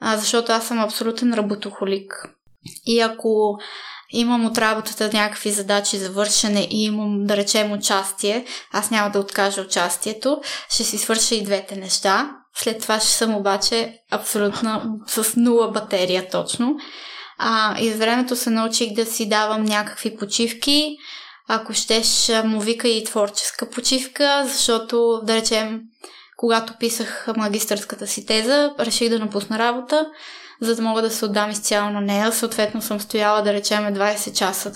[0.00, 2.28] а, защото аз съм абсолютен работохолик.
[2.86, 3.58] И ако
[4.10, 9.18] имам от работата някакви задачи за вършене и имам, да речем, участие, аз няма да
[9.18, 10.40] откажа участието,
[10.70, 12.30] ще си свърша и двете неща.
[12.56, 16.76] След това ще съм обаче абсолютно с нула батерия точно.
[17.38, 20.96] А, и с времето се научих да си давам някакви почивки.
[21.48, 25.80] Ако щеш, му вика и творческа почивка, защото, да речем,
[26.36, 30.06] когато писах магистърската си теза, реших да напусна работа,
[30.60, 32.32] за да мога да се отдам изцяло на нея.
[32.32, 34.72] Съответно съм стояла, да речем, 20 часа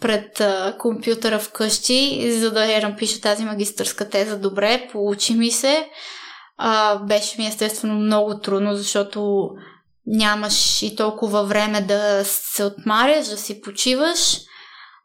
[0.00, 4.38] пред а, компютъра вкъщи, за да я напиша тази магистърска теза.
[4.38, 5.88] Добре, получи ми се.
[6.56, 9.48] А, беше ми естествено много трудно, защото
[10.06, 14.38] нямаш и толкова време да се отмаряш, да си почиваш,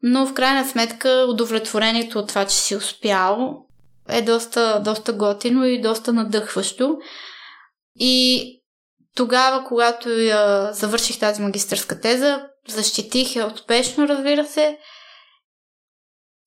[0.03, 3.65] но в крайна сметка удовлетворението от това, че си успял,
[4.09, 6.97] е доста, доста готино и доста надъхващо.
[7.95, 8.62] И
[9.15, 14.77] тогава, когато я завърших тази магистърска теза, защитих я успешно, разбира се.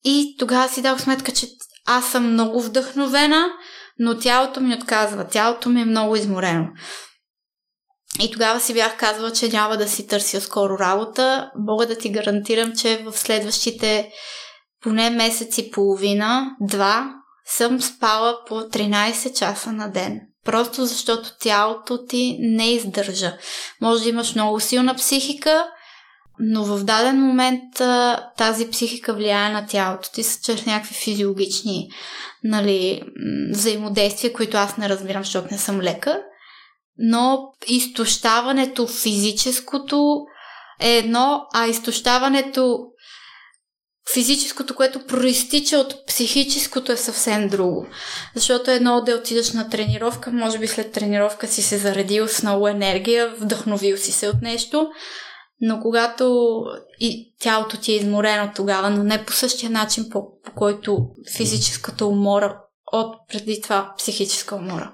[0.03, 1.47] И тогава си дах сметка, че
[1.85, 3.47] аз съм много вдъхновена,
[3.99, 5.27] но тялото ми отказва.
[5.27, 6.67] Тялото ми е много изморено.
[8.21, 11.51] И тогава си бях казвала, че няма да си търся скоро работа.
[11.67, 14.11] Мога да ти гарантирам, че в следващите
[14.81, 17.13] поне месец и половина, два,
[17.45, 20.19] съм спала по 13 часа на ден.
[20.47, 23.37] Просто защото тялото ти не издържа.
[23.81, 25.67] Може да имаш много силна психика,
[26.39, 27.63] но в даден момент
[28.37, 31.89] тази психика влияе на тялото ти чрез някакви физиологични
[32.43, 33.01] нали,
[33.51, 36.17] взаимодействия, които аз не разбирам, защото не съм лекар.
[36.97, 40.25] Но изтощаването физическото
[40.81, 42.79] е едно, а изтощаването
[44.13, 47.87] физическото, което проистича от психическото е съвсем друго.
[48.35, 52.67] Защото едно да отидеш на тренировка, може би след тренировка си се заредил с много
[52.67, 54.87] енергия, вдъхновил си се от нещо,
[55.61, 56.55] но когато
[56.99, 62.05] и тялото ти е изморено тогава, но не по същия начин, по, по който физическата
[62.05, 62.57] умора
[62.93, 64.93] от преди това психическа умора.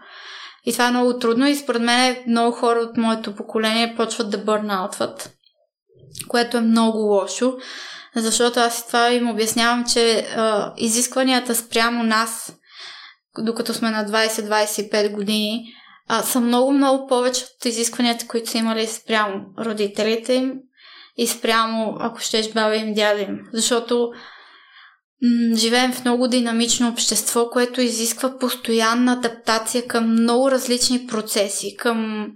[0.66, 4.38] И това е много трудно и според мен много хора от моето поколение почват да
[4.38, 5.34] бърнаутват,
[6.28, 7.58] което е много лошо,
[8.16, 12.54] защото аз това им обяснявам, че а, изискванията спрямо нас,
[13.38, 15.74] докато сме на 20-25 години,
[16.08, 20.54] а, са много-много повече от изискванията, които са имали спрямо родителите им
[21.18, 23.40] и спрямо, ако щеш, баба им, дядя им.
[23.54, 24.12] Защото
[25.56, 32.28] живеем в много динамично общество, което изисква постоянна адаптация към много различни процеси, към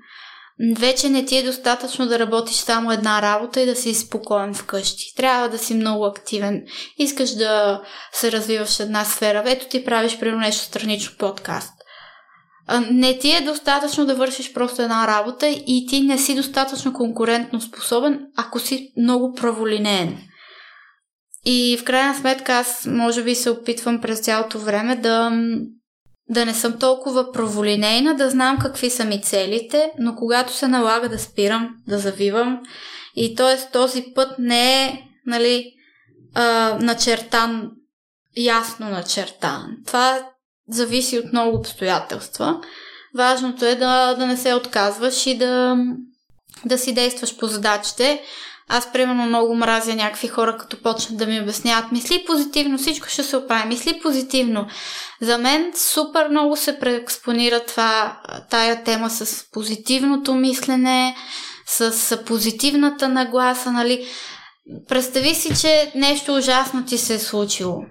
[0.75, 5.15] вече не ти е достатъчно да работиш само една работа и да си спокоен вкъщи.
[5.15, 6.63] Трябва да си много активен.
[6.97, 7.81] Искаш да
[8.13, 9.43] се развиваш в една сфера.
[9.45, 11.73] Ето ти правиш, примерно, нещо странично подкаст.
[12.91, 17.61] Не ти е достатъчно да вършиш просто една работа и ти не си достатъчно конкурентно
[17.61, 20.17] способен, ако си много праволинеен.
[21.45, 25.31] И в крайна сметка аз може би се опитвам през цялото време да
[26.29, 31.09] да не съм толкова праволинейна, да знам какви са ми целите, но когато се налага
[31.09, 32.59] да спирам, да завивам,
[33.15, 33.71] и т.е.
[33.71, 35.71] този път не е нали,
[36.33, 37.71] а, начертан,
[38.37, 39.77] ясно начертан.
[39.85, 40.19] Това
[40.69, 42.61] зависи от много обстоятелства.
[43.15, 45.77] Важното е да, да не се отказваш и да,
[46.65, 48.21] да си действаш по задачите.
[48.69, 53.23] Аз, примерно, много мразя някакви хора, като почнат да ми обясняват, мисли позитивно, всичко ще
[53.23, 54.67] се оправи, мисли позитивно.
[55.21, 61.15] За мен супер много се преекспонира това, тая тема с позитивното мислене,
[61.65, 64.07] с позитивната нагласа, нали.
[64.87, 67.83] Представи си, че нещо ужасно ти се е случило.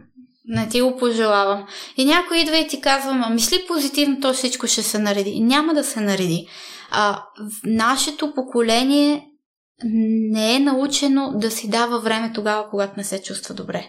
[0.49, 1.67] Не ти го пожелавам.
[1.97, 5.41] И някой идва и ти казва, а мисли позитивно, то всичко ще се нареди.
[5.41, 6.47] Няма да се нареди.
[6.91, 7.23] А,
[7.65, 9.27] нашето поколение
[9.85, 13.87] не е научено да си дава време тогава, когато не се чувства добре.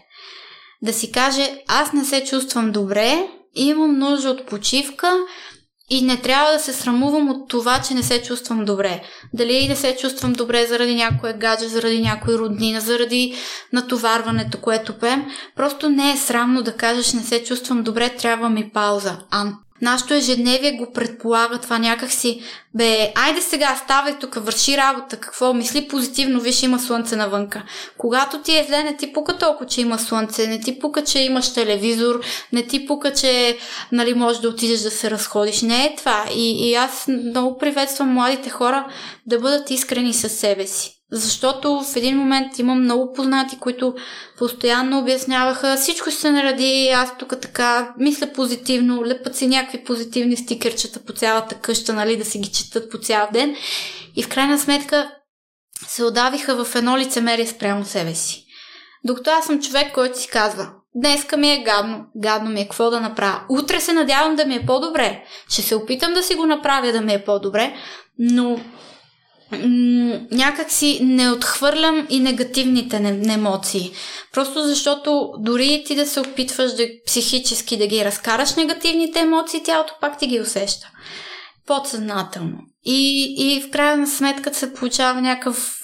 [0.81, 5.17] Да си каже, аз не се чувствам добре, имам нужда от почивка
[5.89, 9.03] и не трябва да се срамувам от това, че не се чувствам добре.
[9.33, 13.35] Дали не се чувствам добре заради някоя гадже, заради някой роднина, заради
[13.73, 15.25] натоварването, което пем.
[15.55, 19.17] Просто не е срамно да кажеш не се чувствам добре, трябва ми пауза.
[19.31, 19.51] А
[19.81, 22.41] Нашето ежедневие го предполага това някак си.
[22.75, 27.63] Бе, айде сега, ставай тук, върши работа, какво, мисли позитивно, виж има слънце навънка.
[27.97, 31.19] Когато ти е зле, не ти пука толкова, че има слънце, не ти пука, че
[31.19, 32.21] имаш телевизор,
[32.53, 33.57] не ти пука, че
[33.91, 35.61] нали, можеш да отидеш да се разходиш.
[35.61, 36.25] Не е това.
[36.35, 38.87] И, и аз много приветствам младите хора
[39.25, 40.96] да бъдат искрени със себе си.
[41.11, 43.95] Защото в един момент имам много познати, които
[44.37, 50.37] постоянно обясняваха всичко ще се наради, аз тук така мисля позитивно, лепат си някакви позитивни
[50.37, 53.55] стикерчета по цялата къща, нали, да си ги четат по цял ден.
[54.15, 55.11] И в крайна сметка
[55.87, 58.45] се отдавиха в едно лицемерие спрямо себе си.
[59.03, 62.89] Докато аз съм човек, който си казва, днеска ми е гадно, гадно ми е, какво
[62.89, 63.41] да направя.
[63.49, 65.23] Утре се надявам да ми е по-добре.
[65.49, 67.75] Ще се опитам да си го направя да ми е по-добре,
[68.19, 68.59] но
[70.31, 73.91] някак си не отхвърлям и негативните не- емоции.
[74.33, 79.93] Просто защото дори ти да се опитваш да психически да ги разкараш негативните емоции, тялото
[80.01, 80.91] пак ти ги усеща.
[81.65, 82.57] Подсъзнателно.
[82.85, 85.81] И, и в крайна сметка се получава някакъв,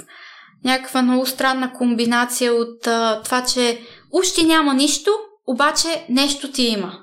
[0.66, 5.12] някаква много странна комбинация от а, това, че уж няма нищо,
[5.48, 7.00] обаче нещо ти има.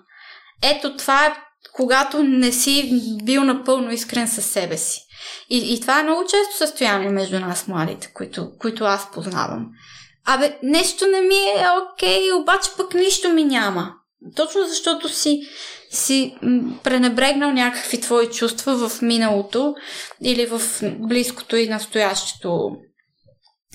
[0.63, 1.35] Ето това е
[1.73, 5.01] когато не си бил напълно искрен със себе си.
[5.51, 9.67] И, и това е много често състояние между нас, младите, които, които аз познавам.
[10.27, 13.93] Абе, нещо не ми е окей, обаче пък нищо ми няма.
[14.37, 15.41] Точно защото си,
[15.91, 16.37] си
[16.83, 19.75] пренебрегнал някакви твои чувства в миналото
[20.23, 22.71] или в близкото и настоящето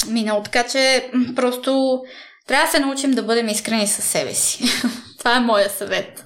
[0.07, 0.43] минало.
[0.43, 2.01] Така че просто
[2.47, 4.63] трябва да се научим да бъдем искрени със себе си.
[5.19, 6.25] Това е моя съвет.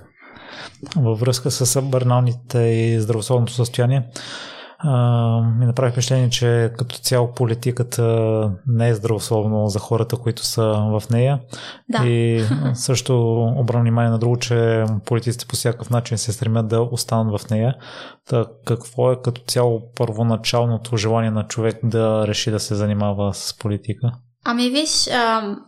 [0.95, 4.03] Във връзка с бърналните и здравословното състояние,
[5.59, 8.05] ми направи впечатление, че като цяло политиката
[8.67, 11.39] не е здравословно за хората, които са в нея.
[11.89, 12.05] Да.
[12.05, 17.41] И също обрам внимание на друго, че политиците по всякакъв начин се стремят да останат
[17.41, 17.75] в нея.
[18.29, 23.57] Та какво е като цяло първоначалното желание на човек да реши да се занимава с
[23.57, 24.11] политика?
[24.45, 25.59] Ами виж, ам,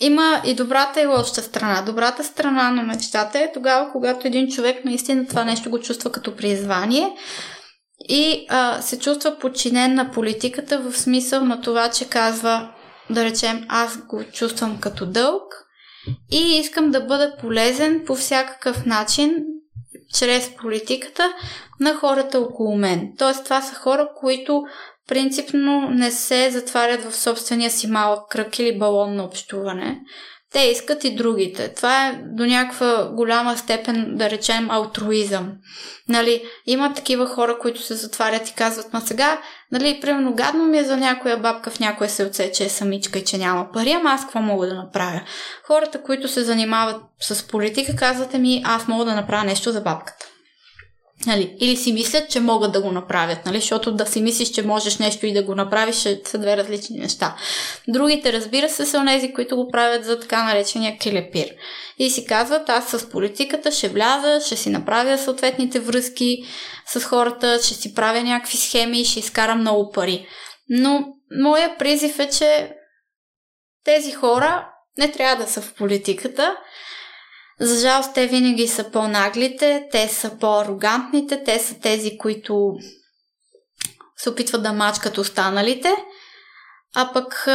[0.00, 1.82] има и добрата и лошата страна.
[1.82, 6.36] Добрата страна на нещата е тогава, когато един човек наистина това нещо го чувства като
[6.36, 7.08] призвание
[8.08, 12.72] и а, се чувства подчинен на политиката в смисъл на това, че казва,
[13.10, 15.42] да речем, аз го чувствам като дълг
[16.30, 19.36] и искам да бъда полезен по всякакъв начин
[20.14, 21.32] чрез политиката
[21.80, 23.12] на хората около мен.
[23.18, 24.62] Тоест, това са хора, които
[25.08, 30.00] принципно не се затварят в собствения си малък кръг или балон на общуване.
[30.52, 31.74] Те искат и другите.
[31.74, 35.52] Това е до някаква голяма степен, да речем, алтруизъм.
[36.08, 39.40] Нали, има такива хора, които се затварят и казват, ма сега,
[39.72, 43.24] нали, примерно гадно ми е за някоя бабка в някое селце, че е самичка и
[43.24, 45.20] че няма пари, ама аз какво мога да направя?
[45.66, 50.31] Хората, които се занимават с политика, казват ми, аз мога да направя нещо за бабката.
[51.26, 54.62] Нали, или си мислят, че могат да го направят, нали, защото да си мислиш, че
[54.62, 57.36] можеш нещо и да го направиш, са две различни неща.
[57.88, 61.50] Другите, разбира се, са онези, които го правят за така наречения келепир.
[61.98, 66.44] И си казват, аз с политиката ще вляза, ще си направя съответните връзки
[66.86, 70.26] с хората, ще си правя някакви схеми и ще изкарам много пари.
[70.68, 71.06] Но
[71.42, 72.72] моя призив е, че
[73.84, 74.68] тези хора
[74.98, 76.56] не трябва да са в политиката,
[77.60, 82.72] за жалост, те винаги са по-наглите, те са по-арогантните, те са тези, които
[84.16, 85.96] се опитват да мачкат останалите,
[86.94, 87.46] а пък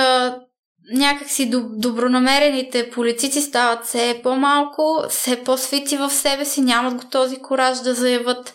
[0.94, 7.80] някакси добронамерените полицици стават все по-малко, все по-свити в себе си, нямат го този кораж
[7.80, 8.54] да заявят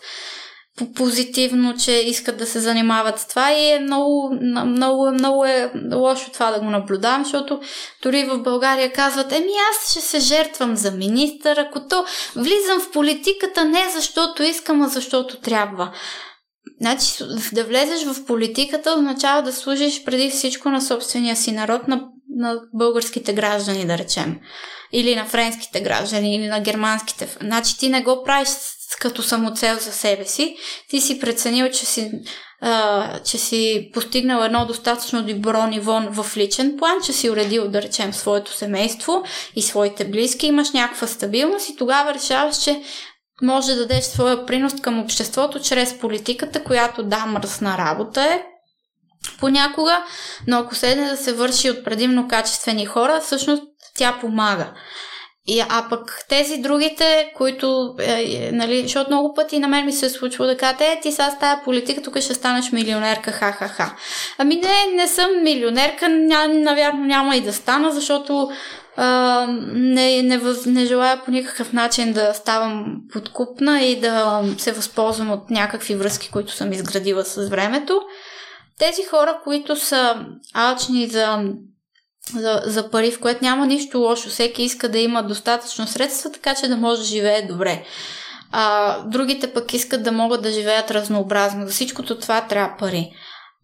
[0.95, 6.31] позитивно, че искат да се занимават с това и е много, много, много е лошо
[6.31, 7.61] това да го наблюдавам, защото
[8.03, 12.05] дори в България казват, еми аз ще се жертвам за министър, ако то
[12.35, 15.93] влизам в политиката не защото искам, а защото трябва.
[16.81, 17.05] Значи
[17.53, 22.01] да влезеш в политиката означава да служиш преди всичко на собствения си народ, на,
[22.37, 24.39] на българските граждани, да речем.
[24.91, 27.37] Или на френските граждани, или на германските.
[27.41, 28.47] Значи ти не го правиш
[28.99, 30.55] като самоцел за себе си.
[30.89, 32.11] Ти си преценил, че си,
[32.61, 37.81] а, че си постигнал едно достатъчно добро ниво в личен план, че си уредил, да
[37.81, 39.23] речем, своето семейство
[39.55, 42.83] и своите близки, имаш някаква стабилност и тогава решаваш, че
[43.41, 48.43] може да дадеш своя принос към обществото чрез политиката, която да, мръсна работа е,
[49.39, 50.03] понякога,
[50.47, 53.63] но ако седне да се върши от предимно качествени хора, всъщност
[53.97, 54.73] тя помага.
[55.47, 59.93] И, а пък тези другите, които, е, е, нали, защото много пъти на мен ми
[59.93, 63.31] се е случва да кажат, е, ти сега с тази политика, тук ще станеш милионерка,
[63.31, 63.95] ха-ха-ха.
[64.37, 68.51] Ами не, не съм милионерка, ня, навярно няма и да стана, защото
[68.95, 74.71] а, не, не, въз, не желая по никакъв начин да ставам подкупна и да се
[74.71, 78.01] възползвам от някакви връзки, които съм изградила с времето.
[78.79, 81.43] Тези хора, които са алчни за
[82.31, 84.29] за, за пари, в което няма нищо лошо.
[84.29, 87.83] Всеки иска да има достатъчно средства, така че да може да живее добре.
[88.51, 91.65] А, другите пък искат да могат да живеят разнообразно.
[91.65, 93.11] За всичкото това трябва пари.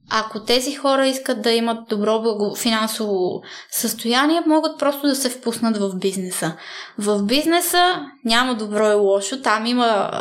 [0.09, 3.41] Ако тези хора искат да имат добро благо, финансово
[3.71, 6.53] състояние, могат просто да се впуснат в бизнеса.
[6.97, 10.11] В бизнеса няма добро и лошо, там има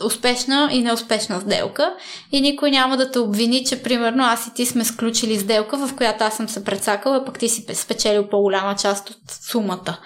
[0.00, 1.94] е, успешна и неуспешна сделка
[2.32, 5.96] и никой няма да те обвини, че примерно аз и ти сме сключили сделка, в
[5.96, 9.98] която аз съм се прецакала, пък ти си спечелил по-голяма част от сумата.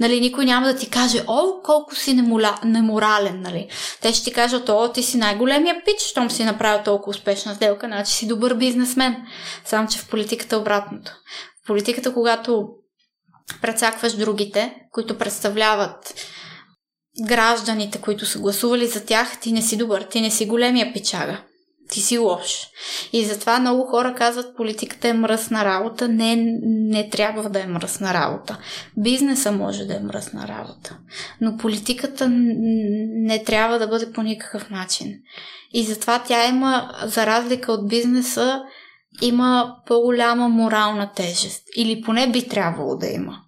[0.00, 3.68] Нали, никой няма да ти каже, о, колко си немоля, неморален, нали.
[4.02, 7.86] Те ще ти кажат, о, ти си най-големия пич, щом си направил толкова успешна сделка,
[7.86, 9.16] значи си добър бизнесмен.
[9.64, 11.12] Само, че в политиката обратното.
[11.64, 12.68] В политиката, когато
[13.62, 16.14] прецакваш другите, които представляват
[17.26, 21.42] гражданите, които са гласували за тях, ти не си добър, ти не си големия печага.
[21.88, 22.66] Ти си лош.
[23.12, 26.08] И затова много хора казват, политиката е мръсна работа.
[26.08, 28.58] Не, не трябва да е мръсна работа.
[28.96, 30.98] Бизнеса може да е мръсна работа.
[31.40, 35.14] Но политиката не трябва да бъде по никакъв начин.
[35.72, 38.62] И затова тя има, за разлика от бизнеса,
[39.22, 41.62] има по-голяма морална тежест.
[41.76, 43.45] Или поне би трябвало да има.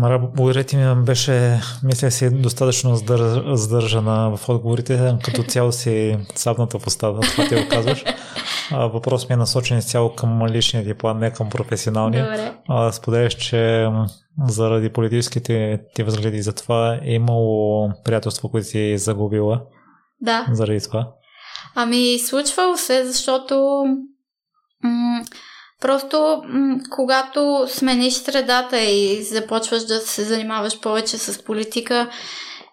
[0.00, 5.14] Мара, благодаря ти ми беше, мисля си, достатъчно сдър, сдържана в отговорите.
[5.24, 8.04] Като цяло си сапната постава, това ти го казваш.
[8.70, 12.24] Въпрос ми е насочен изцяло към личния ти план, не към професионалния.
[12.24, 12.92] Добре.
[12.92, 13.88] Споделяш, че
[14.46, 19.62] заради политическите ти възгледи за това е имало приятелство, което си загубила.
[20.20, 20.46] Да.
[20.52, 21.08] Заради това.
[21.74, 23.84] Ами, случвало се, защото
[24.84, 25.24] м-
[25.80, 32.10] Просто, м- когато смениш средата и започваш да се занимаваш повече с политика,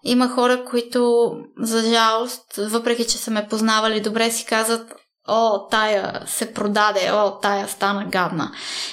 [0.03, 4.93] има хора, които, за жалост, въпреки че са ме познавали добре, си казват,
[5.27, 8.51] о, тая се продаде, о, тая стана гадна.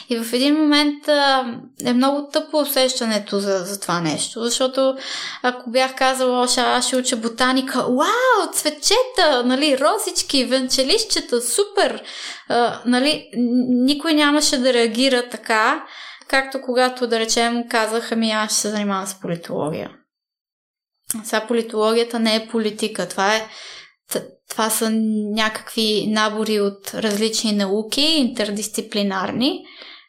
[0.09, 1.45] И в един момент а,
[1.85, 4.97] е много тъпо усещането за, за това нещо, защото
[5.43, 12.03] ако бях казала, аз ще уча ботаника, вау, цветчета, нали, розички, венчелищчета, супер,
[12.49, 13.31] а, нали,
[13.69, 15.85] никой нямаше да реагира така,
[16.29, 19.91] както когато, да речем, казах, ами аз ще се занимавам с политология.
[21.25, 23.49] Сега политологията не е политика, това е
[24.49, 24.91] това са
[25.35, 29.65] някакви набори от различни науки, интердисциплинарни,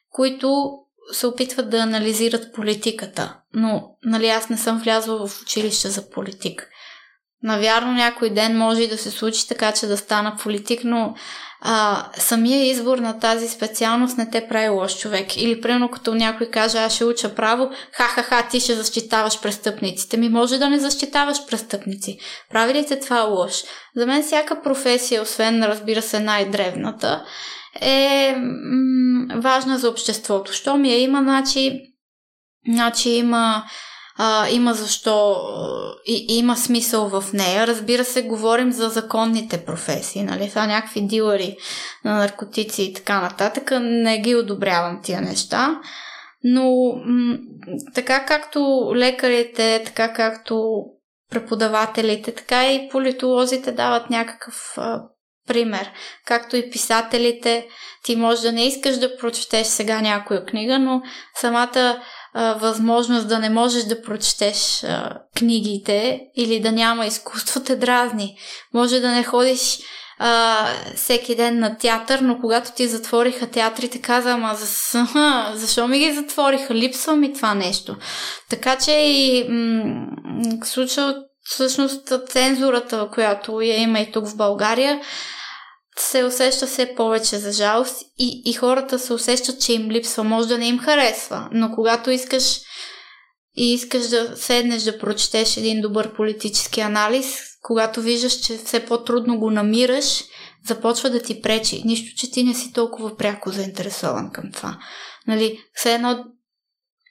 [0.10, 0.72] които
[1.12, 3.39] се опитват да анализират политиката.
[3.54, 6.70] Но, нали, аз не съм влязла в училище за политик.
[7.44, 11.14] Навярно някой ден може и да се случи така, че да стана политик, но
[11.62, 15.38] а, самия избор на тази специалност не те прави лош човек.
[15.38, 20.18] Или примерно като някой каже, аз ще уча право, ха-ха-ха, ти ще защитаваш престъпниците.
[20.18, 22.18] Ми може да не защитаваш престъпници.
[22.52, 23.54] Прави ли те това лош?
[23.96, 27.26] За мен всяка професия, освен разбира се най-древната,
[27.82, 30.54] е м- важна за обществото.
[30.54, 31.82] Що ми я има, значи,
[32.70, 33.64] значи има
[34.26, 35.36] а, има защо
[36.05, 37.67] и, има смисъл в нея.
[37.67, 40.49] Разбира се, говорим за законните професии, нали?
[40.49, 41.57] Това някакви дилъри
[42.05, 43.71] на наркотици и така нататък.
[43.82, 45.80] Не ги одобрявам тия неща.
[46.43, 46.71] Но
[47.05, 47.38] м-
[47.93, 50.84] така както лекарите, така както
[51.32, 55.01] преподавателите, така и политолозите дават някакъв а,
[55.47, 55.91] пример.
[56.26, 57.67] Както и писателите,
[58.03, 61.01] ти може да не искаш да прочетеш сега някоя книга, но
[61.36, 62.01] самата
[62.36, 68.38] възможност да не можеш да прочетеш а, книгите или да няма изкуство те дразни.
[68.73, 69.79] Може да не ходиш
[70.19, 70.65] а,
[70.95, 75.07] всеки ден на театър, но когато ти затвориха театрите, каза, ама за,
[75.53, 76.75] защо ми ги затвориха?
[76.75, 77.95] Липсва ми това нещо.
[78.49, 80.07] Така че и м-
[80.63, 85.01] случва всъщност цензурата, която я има и тук в България,
[85.98, 90.24] се усеща все повече за жалост и, и хората се усещат, че им липсва.
[90.24, 92.60] Може да не им харесва, но когато искаш
[93.58, 99.39] и искаш да седнеш да прочетеш един добър политически анализ, когато виждаш, че все по-трудно
[99.39, 100.24] го намираш,
[100.68, 101.82] започва да ти пречи.
[101.86, 104.78] Нищо, че ти не си толкова пряко заинтересован към това.
[105.28, 106.26] Нали, все едно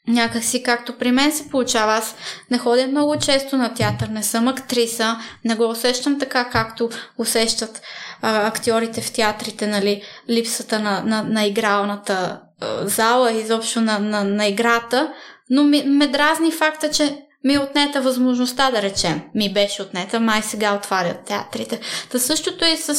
[0.09, 1.93] някакси както при мен се получава.
[1.93, 2.17] Аз
[2.51, 7.83] не ходя много често на театър, не съм актриса, не го усещам така, както усещат
[8.23, 14.25] а, актьорите в театрите, нали, липсата на, на, на игралната а, зала, изобщо на, на,
[14.25, 15.13] на играта,
[15.51, 19.23] но ми, ме дразни факта, че ми е отнета възможността, да речем.
[19.35, 21.81] Ми беше отнета, май сега отварят театрите.
[22.11, 22.95] Та същото и с,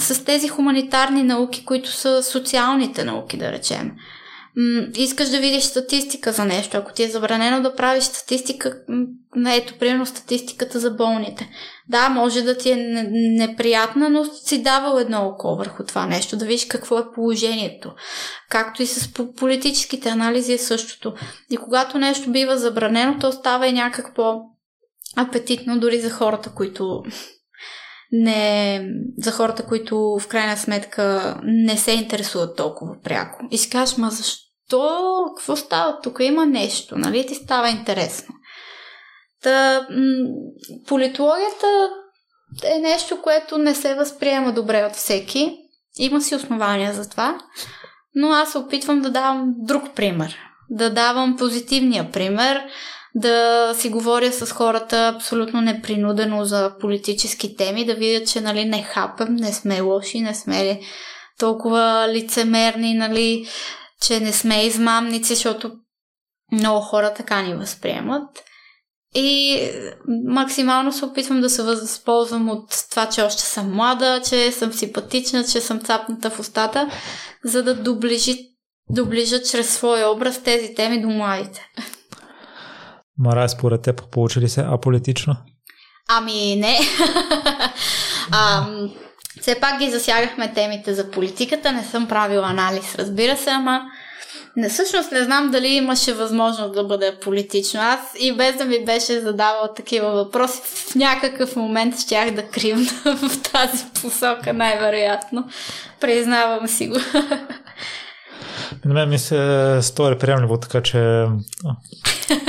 [0.00, 3.92] с тези хуманитарни науки, които са социалните науки, да речем
[4.96, 8.78] искаш да видиш статистика за нещо, ако ти е забранено да правиш статистика,
[9.48, 11.50] ето, примерно статистиката за болните.
[11.88, 12.76] Да, може да ти е
[13.36, 17.92] неприятна, но си давал едно око върху това нещо, да видиш какво е положението.
[18.50, 21.14] Както и с политическите анализи е същото.
[21.50, 27.02] И когато нещо бива забранено, то става и някак по-апетитно дори за хората, които
[28.12, 28.80] не
[29.18, 33.38] за хората, които в крайна сметка не се интересуват толкова пряко.
[33.50, 35.24] И си кажеш, ма защо?
[35.36, 36.00] Какво става?
[36.02, 37.26] Тук има нещо, нали?
[37.26, 38.34] Ти става интересно.
[39.42, 40.28] Та, м-
[40.88, 41.66] политологията
[42.64, 45.56] е нещо, което не се възприема добре от всеки.
[45.98, 47.38] Има си основания за това.
[48.14, 50.38] Но аз се опитвам да давам друг пример.
[50.70, 52.62] да давам позитивния пример,
[53.14, 58.82] да си говоря с хората абсолютно непринудено за политически теми, да видят, че нали, не
[58.82, 60.80] хапем, не сме лоши, не сме
[61.38, 63.46] толкова лицемерни, нали,
[64.02, 65.72] че не сме измамници, защото
[66.52, 68.28] много хора така ни възприемат.
[69.14, 69.60] И
[70.26, 75.44] максимално се опитвам да се възползвам от това, че още съм млада, че съм симпатична,
[75.44, 76.90] че съм цапната в устата,
[77.44, 78.38] за да доближи,
[78.90, 81.68] доближа чрез своя образ тези теми до младите.
[83.18, 85.36] Марай, според теб, получи ли се аполитично?
[86.08, 86.78] Ами не.
[88.32, 88.66] а,
[89.40, 93.80] все пак ги засягахме темите за политиката, не съм правила анализ, разбира се, ама
[94.56, 97.80] не, всъщност не знам дали имаше възможност да бъде политично.
[97.80, 102.90] Аз и без да ми беше задавал такива въпроси, в някакъв момент щях да кривна
[103.04, 105.48] в тази посока, най-вероятно.
[106.00, 106.96] Признавам си го.
[108.84, 111.26] На мен ми се стори приемливо, така че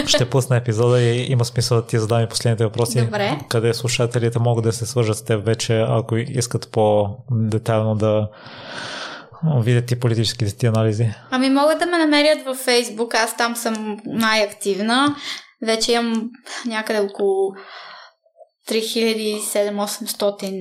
[0.07, 3.39] ще пусна епизода и има смисъл да ти задам и последните въпроси, Добре.
[3.49, 8.29] къде слушателите могат да се свържат с теб вече, ако искат по-детайлно да
[9.61, 11.09] видят и политическите ти анализи?
[11.31, 15.15] Ами могат да ме намерят във Фейсбук, аз там съм най-активна.
[15.65, 16.29] Вече имам
[16.65, 17.51] някъде около
[18.69, 20.59] 3700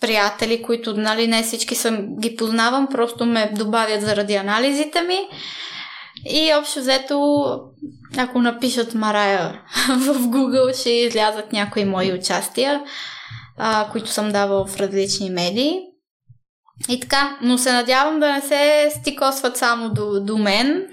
[0.00, 5.18] приятели, които нали, не всички съм ги познавам, просто ме добавят заради анализите ми.
[6.30, 7.44] И общо взето,
[8.16, 12.82] ако напишат Марая в Google, ще излязат някои мои участия,
[13.58, 15.80] а, които съм давал в различни медии.
[16.88, 20.86] И така, но се надявам да не се стикосват само до, до мен,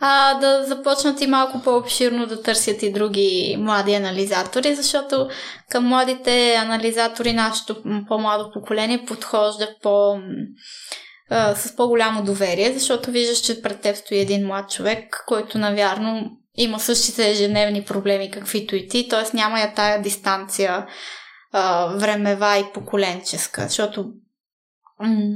[0.00, 5.28] а да започнат и малко по-обширно да търсят и други млади анализатори, защото
[5.70, 7.76] към младите анализатори нашето
[8.08, 10.18] по-младо поколение подхожда по,
[11.30, 16.30] а, с по-голямо доверие, защото виждаш, че пред теб стои един млад човек, който навярно
[16.54, 19.36] има същите ежедневни проблеми, каквито и ти, т.е.
[19.36, 20.86] няма я тая дистанция
[21.52, 24.06] а, времева и поколенческа, защото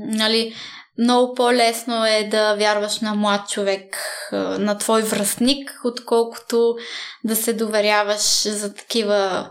[0.06, 0.54] нали,
[0.98, 3.96] много по-лесно е да вярваш на млад човек,
[4.32, 6.74] на твой връзник, отколкото
[7.24, 9.50] да се доверяваш за такива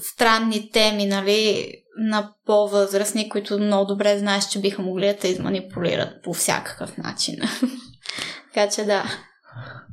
[0.00, 6.22] странни теми, нали, на по-възрастни, които много добре знаеш, че биха могли да те изманипулират
[6.22, 7.36] по всякакъв начин.
[8.54, 9.04] така че да.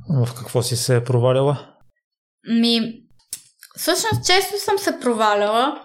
[0.08, 1.68] В какво си се е проваляла?
[2.48, 3.02] Ми,
[3.76, 5.84] всъщност често съм се проваляла.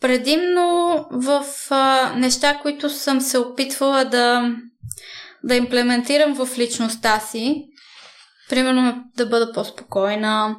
[0.00, 4.56] Предимно в а, неща, които съм се опитвала да,
[5.44, 7.64] да имплементирам в личността си.
[8.48, 10.56] Примерно да бъда по-спокойна,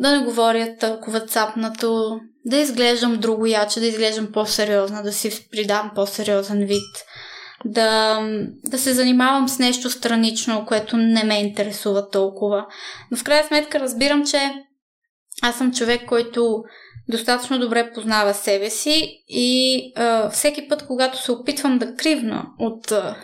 [0.00, 5.90] да не говоря толкова цапнато, да изглеждам друго яче, да изглеждам по-сериозна, да си придам
[5.94, 7.04] по-сериозен вид,
[7.64, 8.20] да,
[8.64, 12.66] да се занимавам с нещо странично, което не ме интересува толкова.
[13.10, 14.52] Но в крайна сметка разбирам, че
[15.42, 16.62] аз съм човек, който
[17.08, 22.92] достатъчно добре познава себе си и а, всеки път, когато се опитвам да кривна от,
[22.92, 23.16] а,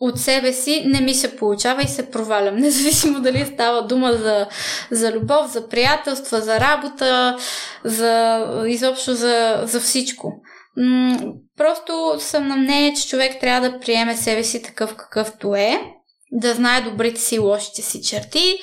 [0.00, 2.56] от себе си, не ми се получава и се провалям.
[2.60, 4.46] Независимо дали става дума за,
[4.90, 7.36] за любов, за приятелства, за работа,
[7.84, 10.32] за, изобщо за, за всичко.
[11.56, 15.80] Просто съм на мнение, че човек трябва да приеме себе си такъв какъвто е,
[16.32, 18.58] да знае добрите си и лошите си черти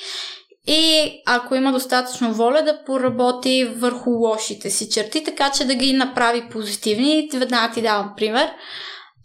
[0.66, 5.92] и ако има достатъчно воля да поработи върху лошите си черти, така че да ги
[5.92, 7.28] направи позитивни.
[7.34, 8.50] Веднага ти давам пример.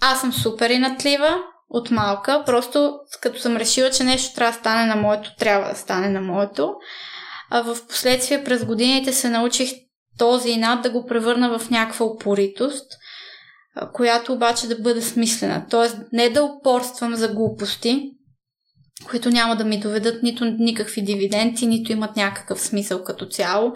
[0.01, 1.38] Аз съм супер инатлива
[1.72, 5.76] от малка, просто като съм решила, че нещо трябва да стане на моето, трябва да
[5.76, 6.74] стане на моето.
[7.49, 9.72] А в последствие през годините се научих
[10.17, 12.86] този инат да го превърна в някаква упоритост,
[13.93, 15.65] която обаче да бъде смислена.
[15.69, 18.11] Тоест не да упорствам за глупости,
[19.10, 23.73] които няма да ми доведат нито никакви дивиденти, нито имат някакъв смисъл като цяло,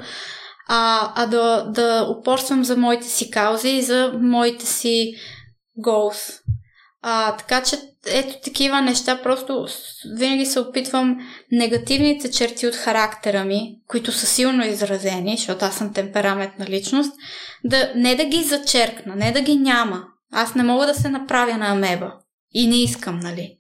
[0.68, 5.14] а, а да, да упорствам за моите си каузи и за моите си
[5.86, 6.45] goals.
[7.08, 7.78] А, така че
[8.08, 9.68] ето такива неща, просто
[10.18, 11.18] винаги се опитвам
[11.52, 17.12] негативните черти от характера ми, които са силно изразени, защото аз съм темпераментна личност,
[17.64, 20.04] да, не да ги зачеркна, не да ги няма.
[20.32, 22.14] Аз не мога да се направя на амеба.
[22.54, 23.58] И не искам, нали?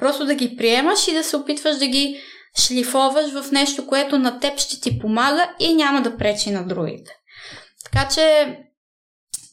[0.00, 2.20] Просто да ги приемаш и да се опитваш да ги
[2.60, 7.10] шлифоваш в нещо, което на теб ще ти помага и няма да пречи на другите.
[7.84, 8.56] Така че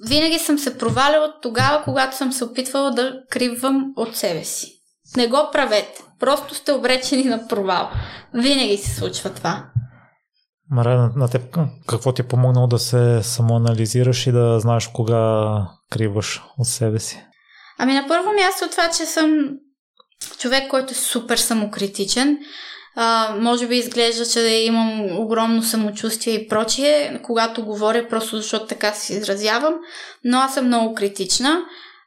[0.08, 4.72] винаги съм се проваляла тогава, когато съм се опитвала да кривам от себе си.
[5.18, 6.04] Не го правете.
[6.20, 7.90] Просто сте обречени на провал.
[8.34, 9.66] Винаги се случва това.
[10.72, 11.58] Мара, на теб
[11.88, 17.26] какво ти е помогнало да се самоанализираш и да знаеш кога криваш от себе си?
[17.80, 19.50] Ами на първо място това, че съм
[20.38, 22.38] човек, който е супер самокритичен.
[22.96, 28.92] А, може би изглежда, че имам огромно самочувствие и прочие, когато говоря, просто защото така
[28.92, 29.74] се изразявам,
[30.24, 31.62] но аз съм много критична.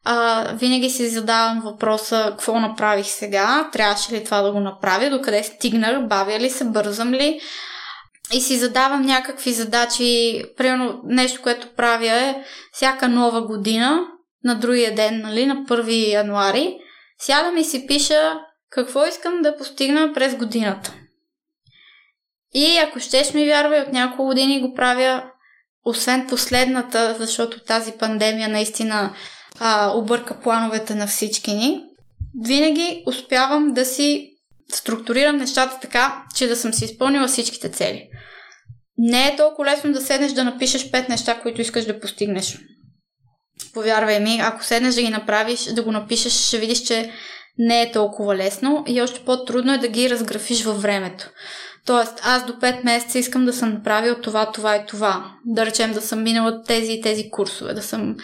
[0.05, 5.43] А, винаги си задавам въпроса какво направих сега, трябваше ли това да го направя, докъде
[5.43, 7.41] стигнах, бавя ли се, бързам ли.
[8.33, 10.43] И си задавам някакви задачи.
[10.57, 12.43] Примерно нещо, което правя е
[12.73, 14.01] всяка нова година,
[14.45, 16.79] на другия ден, нали, на 1 януари,
[17.19, 18.41] сядам и си пиша
[18.71, 20.95] какво искам да постигна през годината.
[22.55, 25.25] И ако щеш ми вярвай, от няколко години го правя,
[25.85, 29.15] освен последната, защото тази пандемия наистина
[29.61, 31.85] а, обърка плановете на всички ни,
[32.45, 34.31] винаги успявам да си
[34.73, 38.09] структурирам нещата така, че да съм си изпълнила всичките цели.
[38.99, 42.59] Не е толкова лесно да седнеш да напишеш пет неща, които искаш да постигнеш.
[43.75, 47.13] Повярвай ми, ако седнеш да ги направиш, да го напишеш, ще видиш, че
[47.59, 51.31] не е толкова лесно и още по-трудно е да ги разграфиш във времето.
[51.87, 55.25] Тоест, аз до 5 месеца искам да съм направил това, това и това.
[55.45, 58.17] Да речем да съм минала тези и тези курсове, да съм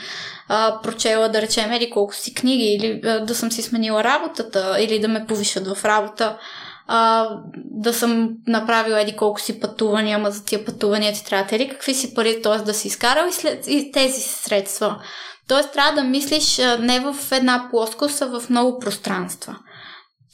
[0.49, 4.77] а, прочела, да речем, или колко си книги, или а, да съм си сменила работата,
[4.81, 6.39] или да ме повишат в работа,
[6.87, 11.69] а, да съм направила еди колко си пътувания, ама за тия пътувания ти трябва или
[11.69, 12.65] какви си пари, т.е.
[12.65, 15.03] да си изкарал и, след, и тези средства.
[15.49, 19.59] Тоест трябва да мислиш не в една плоскост, а в много пространства.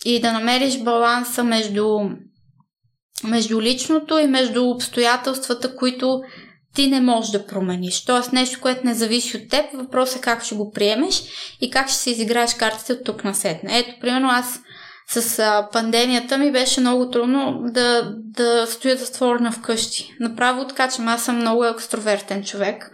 [0.04, 1.98] И да намериш баланса между
[3.24, 6.22] между личното и между обстоятелствата, които
[6.74, 8.04] ти не можеш да промениш.
[8.04, 11.22] Тоест нещо, което не зависи от теб, въпросът е как ще го приемеш
[11.60, 13.78] и как ще се изиграеш картите от тук на сетне.
[13.78, 14.60] Ето, примерно аз
[15.12, 20.14] с а, пандемията ми беше много трудно да, да стоя затворена вкъщи.
[20.20, 22.90] Направо че аз съм много екстровертен човек,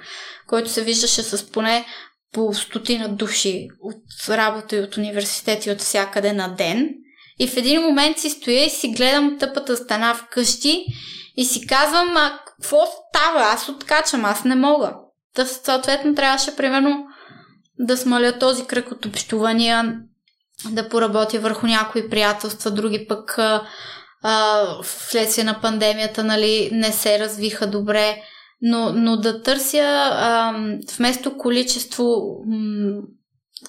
[0.47, 1.87] който се виждаше с поне
[2.33, 6.89] по стотина души от работа и от университет и от всякъде на ден–
[7.39, 10.85] и в един момент си стоя и си гледам тъпата стена вкъщи
[11.37, 13.41] и си казвам, а какво става?
[13.41, 14.95] Аз откачам, аз не мога.
[15.35, 17.07] Та съответно трябваше примерно
[17.79, 20.01] да смаля този кръг от общувания,
[20.70, 27.66] да поработя върху някои приятелства, други пък а, вследствие на пандемията нали, не се развиха
[27.66, 28.23] добре,
[28.62, 30.55] но, но да търся а,
[30.99, 32.05] вместо количество
[32.47, 33.03] м-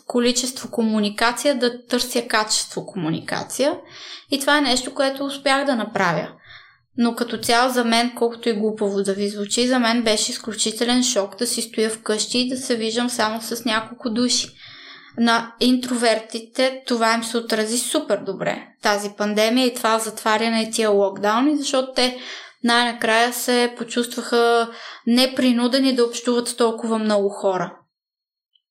[0.08, 3.78] количество комуникация да търся качество комуникация.
[4.32, 6.28] И това е нещо, което успях да направя.
[6.98, 11.04] Но като цяло за мен, колкото и глупаво да ви звучи, за мен беше изключителен
[11.04, 14.48] шок да си стоя вкъщи и да се виждам само с няколко души.
[15.18, 20.90] На интровертите това им се отрази супер добре, тази пандемия и това затваряне и тия
[20.90, 22.18] локдауни, защото те
[22.64, 24.70] най-накрая се почувстваха
[25.08, 27.78] непринудени да общуват с толкова много хора.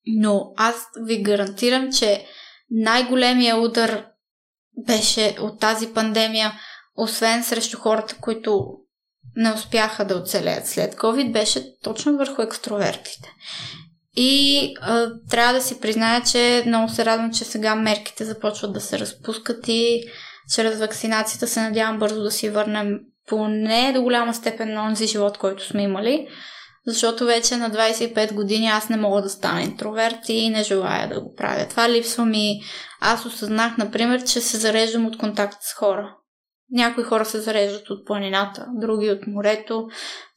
[0.05, 0.75] Но аз
[1.05, 2.25] ви гарантирам, че
[2.71, 4.05] най-големия удар
[4.87, 6.53] беше от тази пандемия,
[6.95, 8.67] освен срещу хората, които
[9.35, 13.33] не успяха да оцелеят след COVID, беше точно върху екстровертите.
[14.19, 18.81] И а, трябва да си призная, че много се радвам, че сега мерките започват да
[18.81, 20.03] се разпускат и
[20.55, 25.37] чрез вакцинацията се надявам бързо да си върнем поне до голяма степен на онзи живот,
[25.37, 26.27] който сме имали
[26.87, 31.21] защото вече на 25 години аз не мога да стана интроверт и не желая да
[31.21, 31.67] го правя.
[31.69, 32.61] Това липсва ми.
[33.01, 36.15] Аз осъзнах, например, че се зареждам от контакт с хора.
[36.71, 39.87] Някои хора се зареждат от планината, други от морето,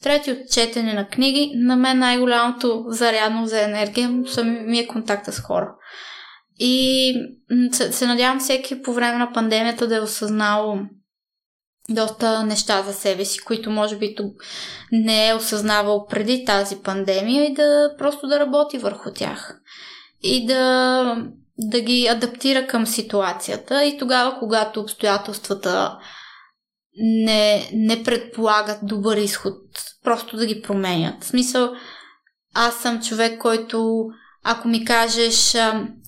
[0.03, 1.53] трети от четене на книги.
[1.55, 4.09] На мен най-голямото зарядно за енергия
[4.45, 5.75] ми е контакта с хора.
[6.59, 7.15] И
[7.73, 10.79] се, се надявам всеки по време на пандемията да е осъзнал
[11.89, 14.17] доста неща за себе си, които може би
[14.93, 19.61] не е осъзнавал преди тази пандемия и да просто да работи върху тях.
[20.23, 21.17] И да,
[21.59, 25.99] да ги адаптира към ситуацията и тогава, когато обстоятелствата
[26.97, 29.55] не, не предполагат добър изход,
[30.05, 31.25] просто да ги променят.
[31.25, 31.71] В смисъл,
[32.55, 34.05] аз съм човек, който
[34.45, 35.57] ако ми кажеш,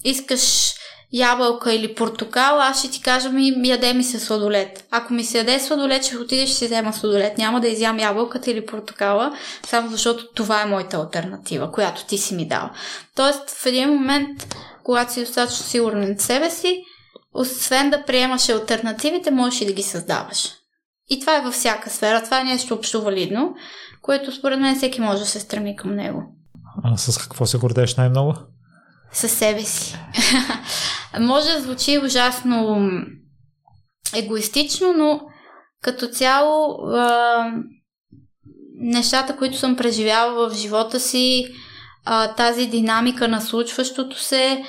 [0.04, 0.74] искаш
[1.12, 4.84] ябълка или портокал, аз ще ти кажа ми яде ми се сладолет.
[4.90, 7.38] Ако ми се яде сладолет, ще отидеш и си взема сладолет.
[7.38, 9.36] Няма да изям ябълката или портокала,
[9.66, 12.70] само защото това е моята альтернатива, която ти си ми дал.
[13.16, 16.82] Тоест, в един момент, когато си достатъчно сигурен в себе си,
[17.34, 20.61] освен да приемаш альтернативите, можеш и да ги създаваш.
[21.10, 22.22] И това е във всяка сфера.
[22.24, 23.54] Това е нещо общо валидно,
[24.02, 26.22] което според мен всеки може да се стреми към него.
[26.84, 28.34] А с какво се гордееш най-много?
[29.12, 29.98] Със себе си.
[31.20, 32.88] Може да звучи ужасно
[34.14, 35.20] егоистично, но
[35.82, 37.44] като цяло а,
[38.74, 41.46] нещата, които съм преживяла в живота си,
[42.04, 44.64] а, тази динамика на случващото се,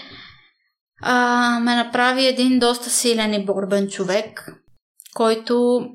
[1.01, 4.51] а, ме направи един доста силен и борбен човек,
[5.14, 5.85] който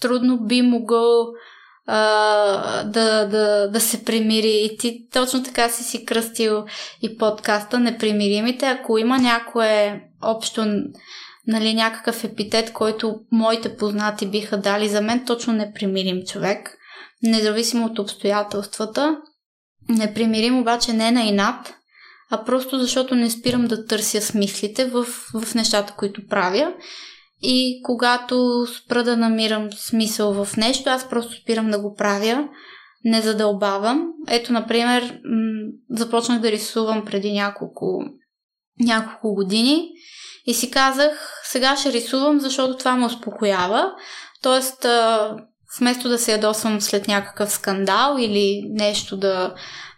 [0.00, 1.26] трудно би могъл
[1.90, 4.50] а, да, да, да се примири.
[4.64, 6.64] И ти точно така си си кръстил
[7.02, 8.66] и подкаста Непримиримите.
[8.66, 10.66] Ако има някое общо,
[11.46, 16.76] нали, някакъв епитет, който моите познати биха дали за мен, точно непримирим човек,
[17.22, 19.16] независимо от обстоятелствата.
[19.88, 21.74] Непримирим обаче не на инат,
[22.30, 25.04] а просто защото не спирам да търся смислите в,
[25.34, 26.72] в нещата, които правя
[27.42, 32.48] и когато спра да намирам смисъл в нещо, аз просто спирам да го правя,
[33.04, 34.06] не задълбавам.
[34.28, 38.04] Ето, например, м- започнах да рисувам преди няколко,
[38.80, 39.90] няколко години
[40.46, 43.92] и си казах, сега ще рисувам, защото това ме успокоява.
[44.42, 45.36] Тоест, а,
[45.80, 49.54] вместо да се ядосвам след някакъв скандал или нещо да,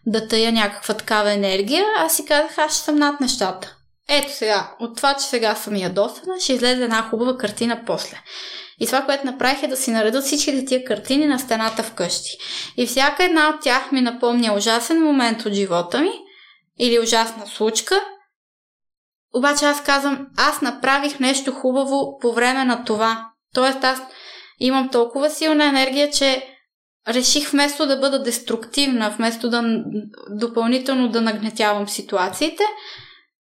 [0.07, 3.77] да тая някаква такава енергия, аз си казах, аз ще съм над нещата.
[4.13, 8.23] Ето сега, от това, че сега съм ядосана, ще излезе една хубава картина после.
[8.81, 12.31] И това, което направих е да си наредат всичките тия картини на стената вкъщи.
[12.77, 16.13] И всяка една от тях ми напомня ужасен момент от живота ми
[16.79, 18.05] или ужасна случка.
[19.35, 23.27] Обаче аз казвам, аз направих нещо хубаво по време на това.
[23.55, 24.03] Тоест аз
[24.59, 26.47] имам толкова силна енергия, че
[27.09, 29.65] реших вместо да бъда деструктивна, вместо да
[30.31, 32.63] допълнително да нагнетявам ситуациите,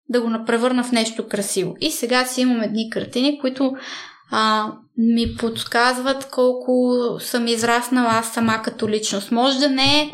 [0.10, 1.76] да го превърна в нещо красиво.
[1.82, 3.74] И сега си имам едни картини, които
[4.32, 9.32] а, ми подсказват колко съм израснала аз сама като личност.
[9.32, 10.12] Може да не е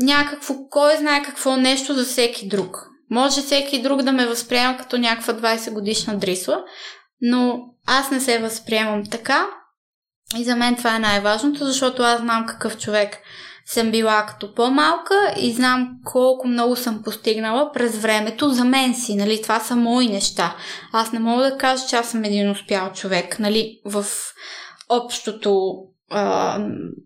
[0.00, 2.86] някакво, кой знае какво нещо за всеки друг.
[3.10, 6.64] Може всеки друг да ме възприема като някаква 20 годишна дрисла,
[7.20, 9.46] но аз не се възприемам така.
[10.36, 13.18] И за мен това е най-важното, защото аз знам какъв човек
[13.66, 19.14] съм била като по-малка и знам колко много съм постигнала през времето за мен си,
[19.14, 20.56] нали, това са мои неща.
[20.92, 24.06] Аз не мога да кажа, че аз съм един успял човек, нали, в
[24.88, 25.72] общото,
[26.10, 26.58] а,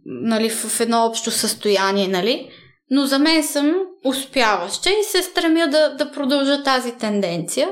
[0.05, 2.51] нали, в едно общо състояние, нали,
[2.91, 3.75] но за мен съм
[4.05, 7.69] успяваща и се стремя да, да продължа тази тенденция.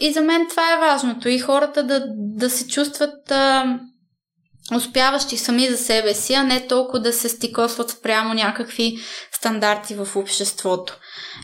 [0.00, 3.78] И за мен това е важното и хората да, да се чувстват а,
[4.72, 8.98] успяващи сами за себе си, а не толкова да се стикосват спрямо някакви
[9.32, 10.98] стандарти в обществото.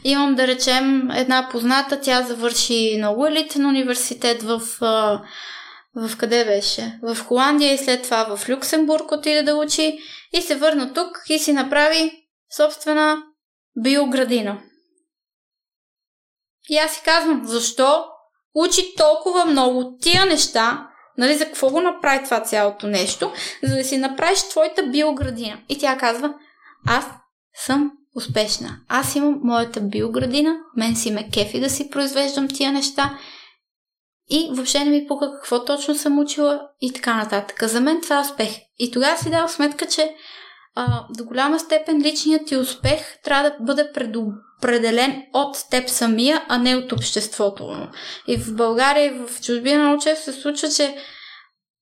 [0.05, 4.63] Имам да речем една позната, тя завърши много елитен университет в,
[5.95, 6.99] в къде беше?
[7.03, 9.99] В Холандия и след това в Люксембург отиде да учи
[10.33, 12.13] и се върна тук и си направи
[12.57, 13.23] собствена
[13.83, 14.59] биоградина.
[16.69, 18.05] И аз си казвам, защо
[18.55, 20.90] учи толкова много тия неща,
[21.21, 23.33] Нали, за какво го направи това цялото нещо?
[23.63, 25.59] За да си направиш твоята биоградина.
[25.69, 26.35] И тя казва,
[26.87, 27.05] аз
[27.55, 28.81] съм успешна.
[28.89, 33.19] Аз имам моята биоградина, мен си ме кефи да си произвеждам тия неща
[34.31, 37.69] и въобще не ми пука какво точно съм учила и така нататък.
[37.69, 38.51] За мен това е успех.
[38.79, 40.15] И тогава си дал сметка, че
[40.75, 43.93] а, до голяма степен личният ти успех трябва да бъде
[44.61, 47.89] предопределен от теб самия, а не от обществото.
[48.29, 50.97] И в България и в чужбина много често се случва, че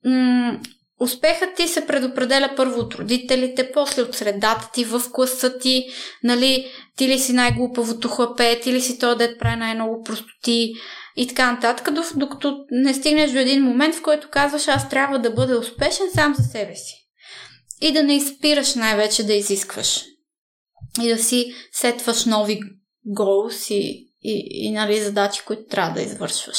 [0.05, 0.59] м-
[1.01, 5.87] успехът ти се предопределя първо от родителите, после от средата ти, в класа ти,
[6.25, 10.73] нали, ти ли си най-глупавото хлапе, ти ли си то дет прави най-много простоти
[11.17, 15.31] и така нататък, докато не стигнеш до един момент, в който казваш аз трябва да
[15.31, 16.95] бъда успешен сам за себе си
[17.81, 20.05] и да не изпираш най-вече да изискваш.
[21.02, 22.60] И да си сетваш нови
[23.06, 26.59] голс и, и, и нали, задачи, които трябва да извършваш.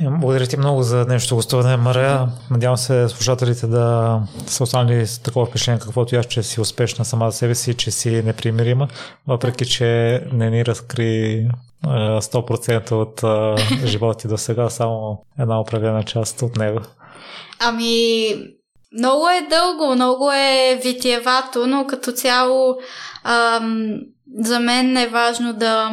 [0.00, 2.28] Е, благодаря ти много за днешното гостуване, Мария.
[2.50, 7.04] Надявам се слушателите да са останали с такова впечатление, каквото и аз, че си успешна
[7.04, 8.88] сама за себе си, че си непримирима,
[9.26, 11.46] въпреки че не ни разкри
[11.84, 13.22] 100% от
[13.86, 16.80] живота ти до сега, само една определена част от него.
[17.60, 18.34] Ами,
[18.98, 22.76] много е дълго, много е витиевато, но като цяло
[23.24, 24.00] ам,
[24.38, 25.90] за мен е важно да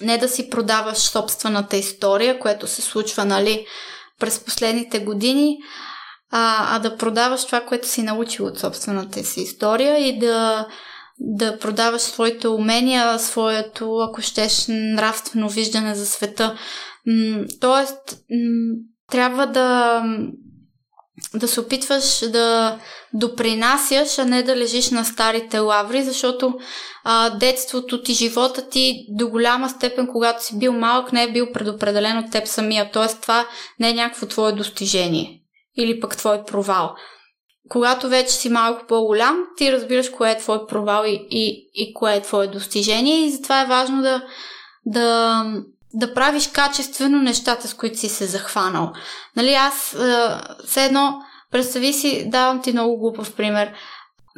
[0.00, 3.66] не да си продаваш собствената история, което се случва, нали,
[4.20, 5.58] през последните години,
[6.30, 10.66] а, а да продаваш това, което си научил от собствената си история и да,
[11.18, 16.58] да продаваш своите умения, своето, ако щеш, нравствено виждане за света.
[17.06, 18.76] М- тоест, м-
[19.10, 20.02] трябва да
[21.34, 22.78] да се опитваш да
[23.14, 26.54] допринасяш, а не да лежиш на старите лаври, защото
[27.04, 31.52] а, детството ти, живота ти до голяма степен, когато си бил малък, не е бил
[31.52, 32.90] предопределен от теб самия.
[32.92, 33.46] Тоест това
[33.80, 35.40] не е някакво твое достижение
[35.76, 36.94] или пък твой провал.
[37.68, 42.16] Когато вече си малко по-голям, ти разбираш кое е твой провал и, и, и кое
[42.16, 44.22] е твое достижение и затова е важно да,
[44.86, 45.44] да
[45.96, 48.92] да правиш качествено нещата, с които си се захванал.
[49.36, 50.28] Нали, аз е,
[50.66, 51.14] все едно,
[51.52, 53.72] представи си, давам ти много глупав пример.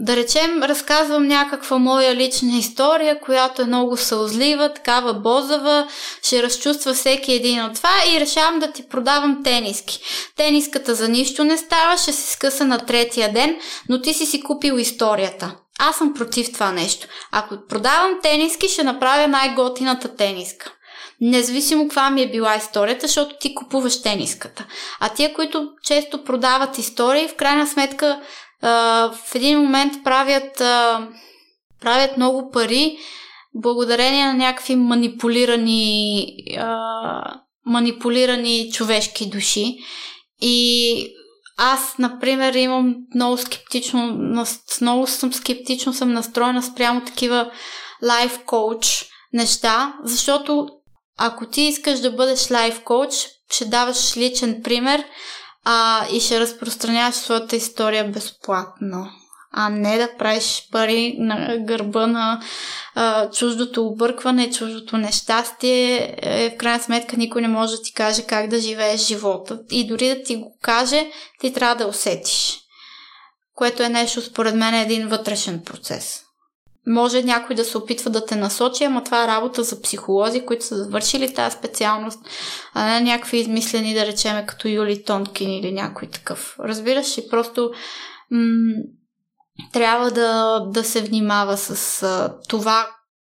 [0.01, 5.89] Да речем, разказвам някаква моя лична история, която е много сълзлива, такава бозава,
[6.23, 10.01] ще разчувства всеки един от това и решавам да ти продавам тениски.
[10.37, 13.57] Тениската за нищо не става, ще се скъса на третия ден,
[13.89, 15.55] но ти си си купил историята.
[15.79, 17.07] Аз съм против това нещо.
[17.33, 20.73] Ако продавам тениски, ще направя най-готината тениска.
[21.21, 24.67] Независимо каква ми е била историята, защото ти купуваш тениската.
[25.01, 28.21] А тия, които често продават истории, в крайна сметка
[28.63, 30.57] в един момент правят,
[31.81, 32.99] правят много пари
[33.55, 36.27] благодарение на някакви манипулирани,
[37.67, 39.77] манипулирани човешки души.
[40.41, 41.07] И
[41.57, 44.07] аз, например, имам много скептично,
[44.81, 47.51] много съм скептично съм настроена спрямо такива
[48.03, 50.69] лайф коуч неща, защото
[51.19, 53.13] ако ти искаш да бъдеш лайф коуч,
[53.51, 55.05] ще даваш личен пример
[55.65, 59.07] а, и ще разпространяваш своята история безплатно
[59.51, 62.41] а не да правиш пари на гърба на
[62.95, 66.17] а, чуждото объркване, чуждото нещастие.
[66.23, 69.61] Е, в крайна сметка никой не може да ти каже как да живееш живота.
[69.71, 72.59] И дори да ти го каже, ти трябва да усетиш.
[73.55, 76.21] Което е нещо, според мен, е един вътрешен процес.
[76.87, 80.65] Може някой да се опитва да те насочи, ама това е работа за психолози, които
[80.65, 82.19] са завършили тази специалност,
[82.75, 86.57] а не някакви измислени, да речеме, като Юли Тонкин или някой такъв.
[86.61, 87.23] Разбираш ли?
[87.31, 87.71] Просто
[88.31, 88.73] м-
[89.73, 92.87] трябва да, да се внимава с а, това,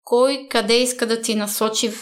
[0.04, 1.92] кой къде иска да ти насочи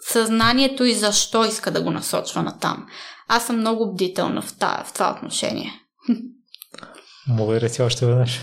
[0.00, 2.86] съзнанието и защо иска да го насочва на там.
[3.28, 5.72] Аз съм много бдителна в, това, в това отношение.
[7.28, 8.40] Благодаря ти още веднъж.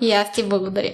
[0.00, 0.92] и аз ти благодаря.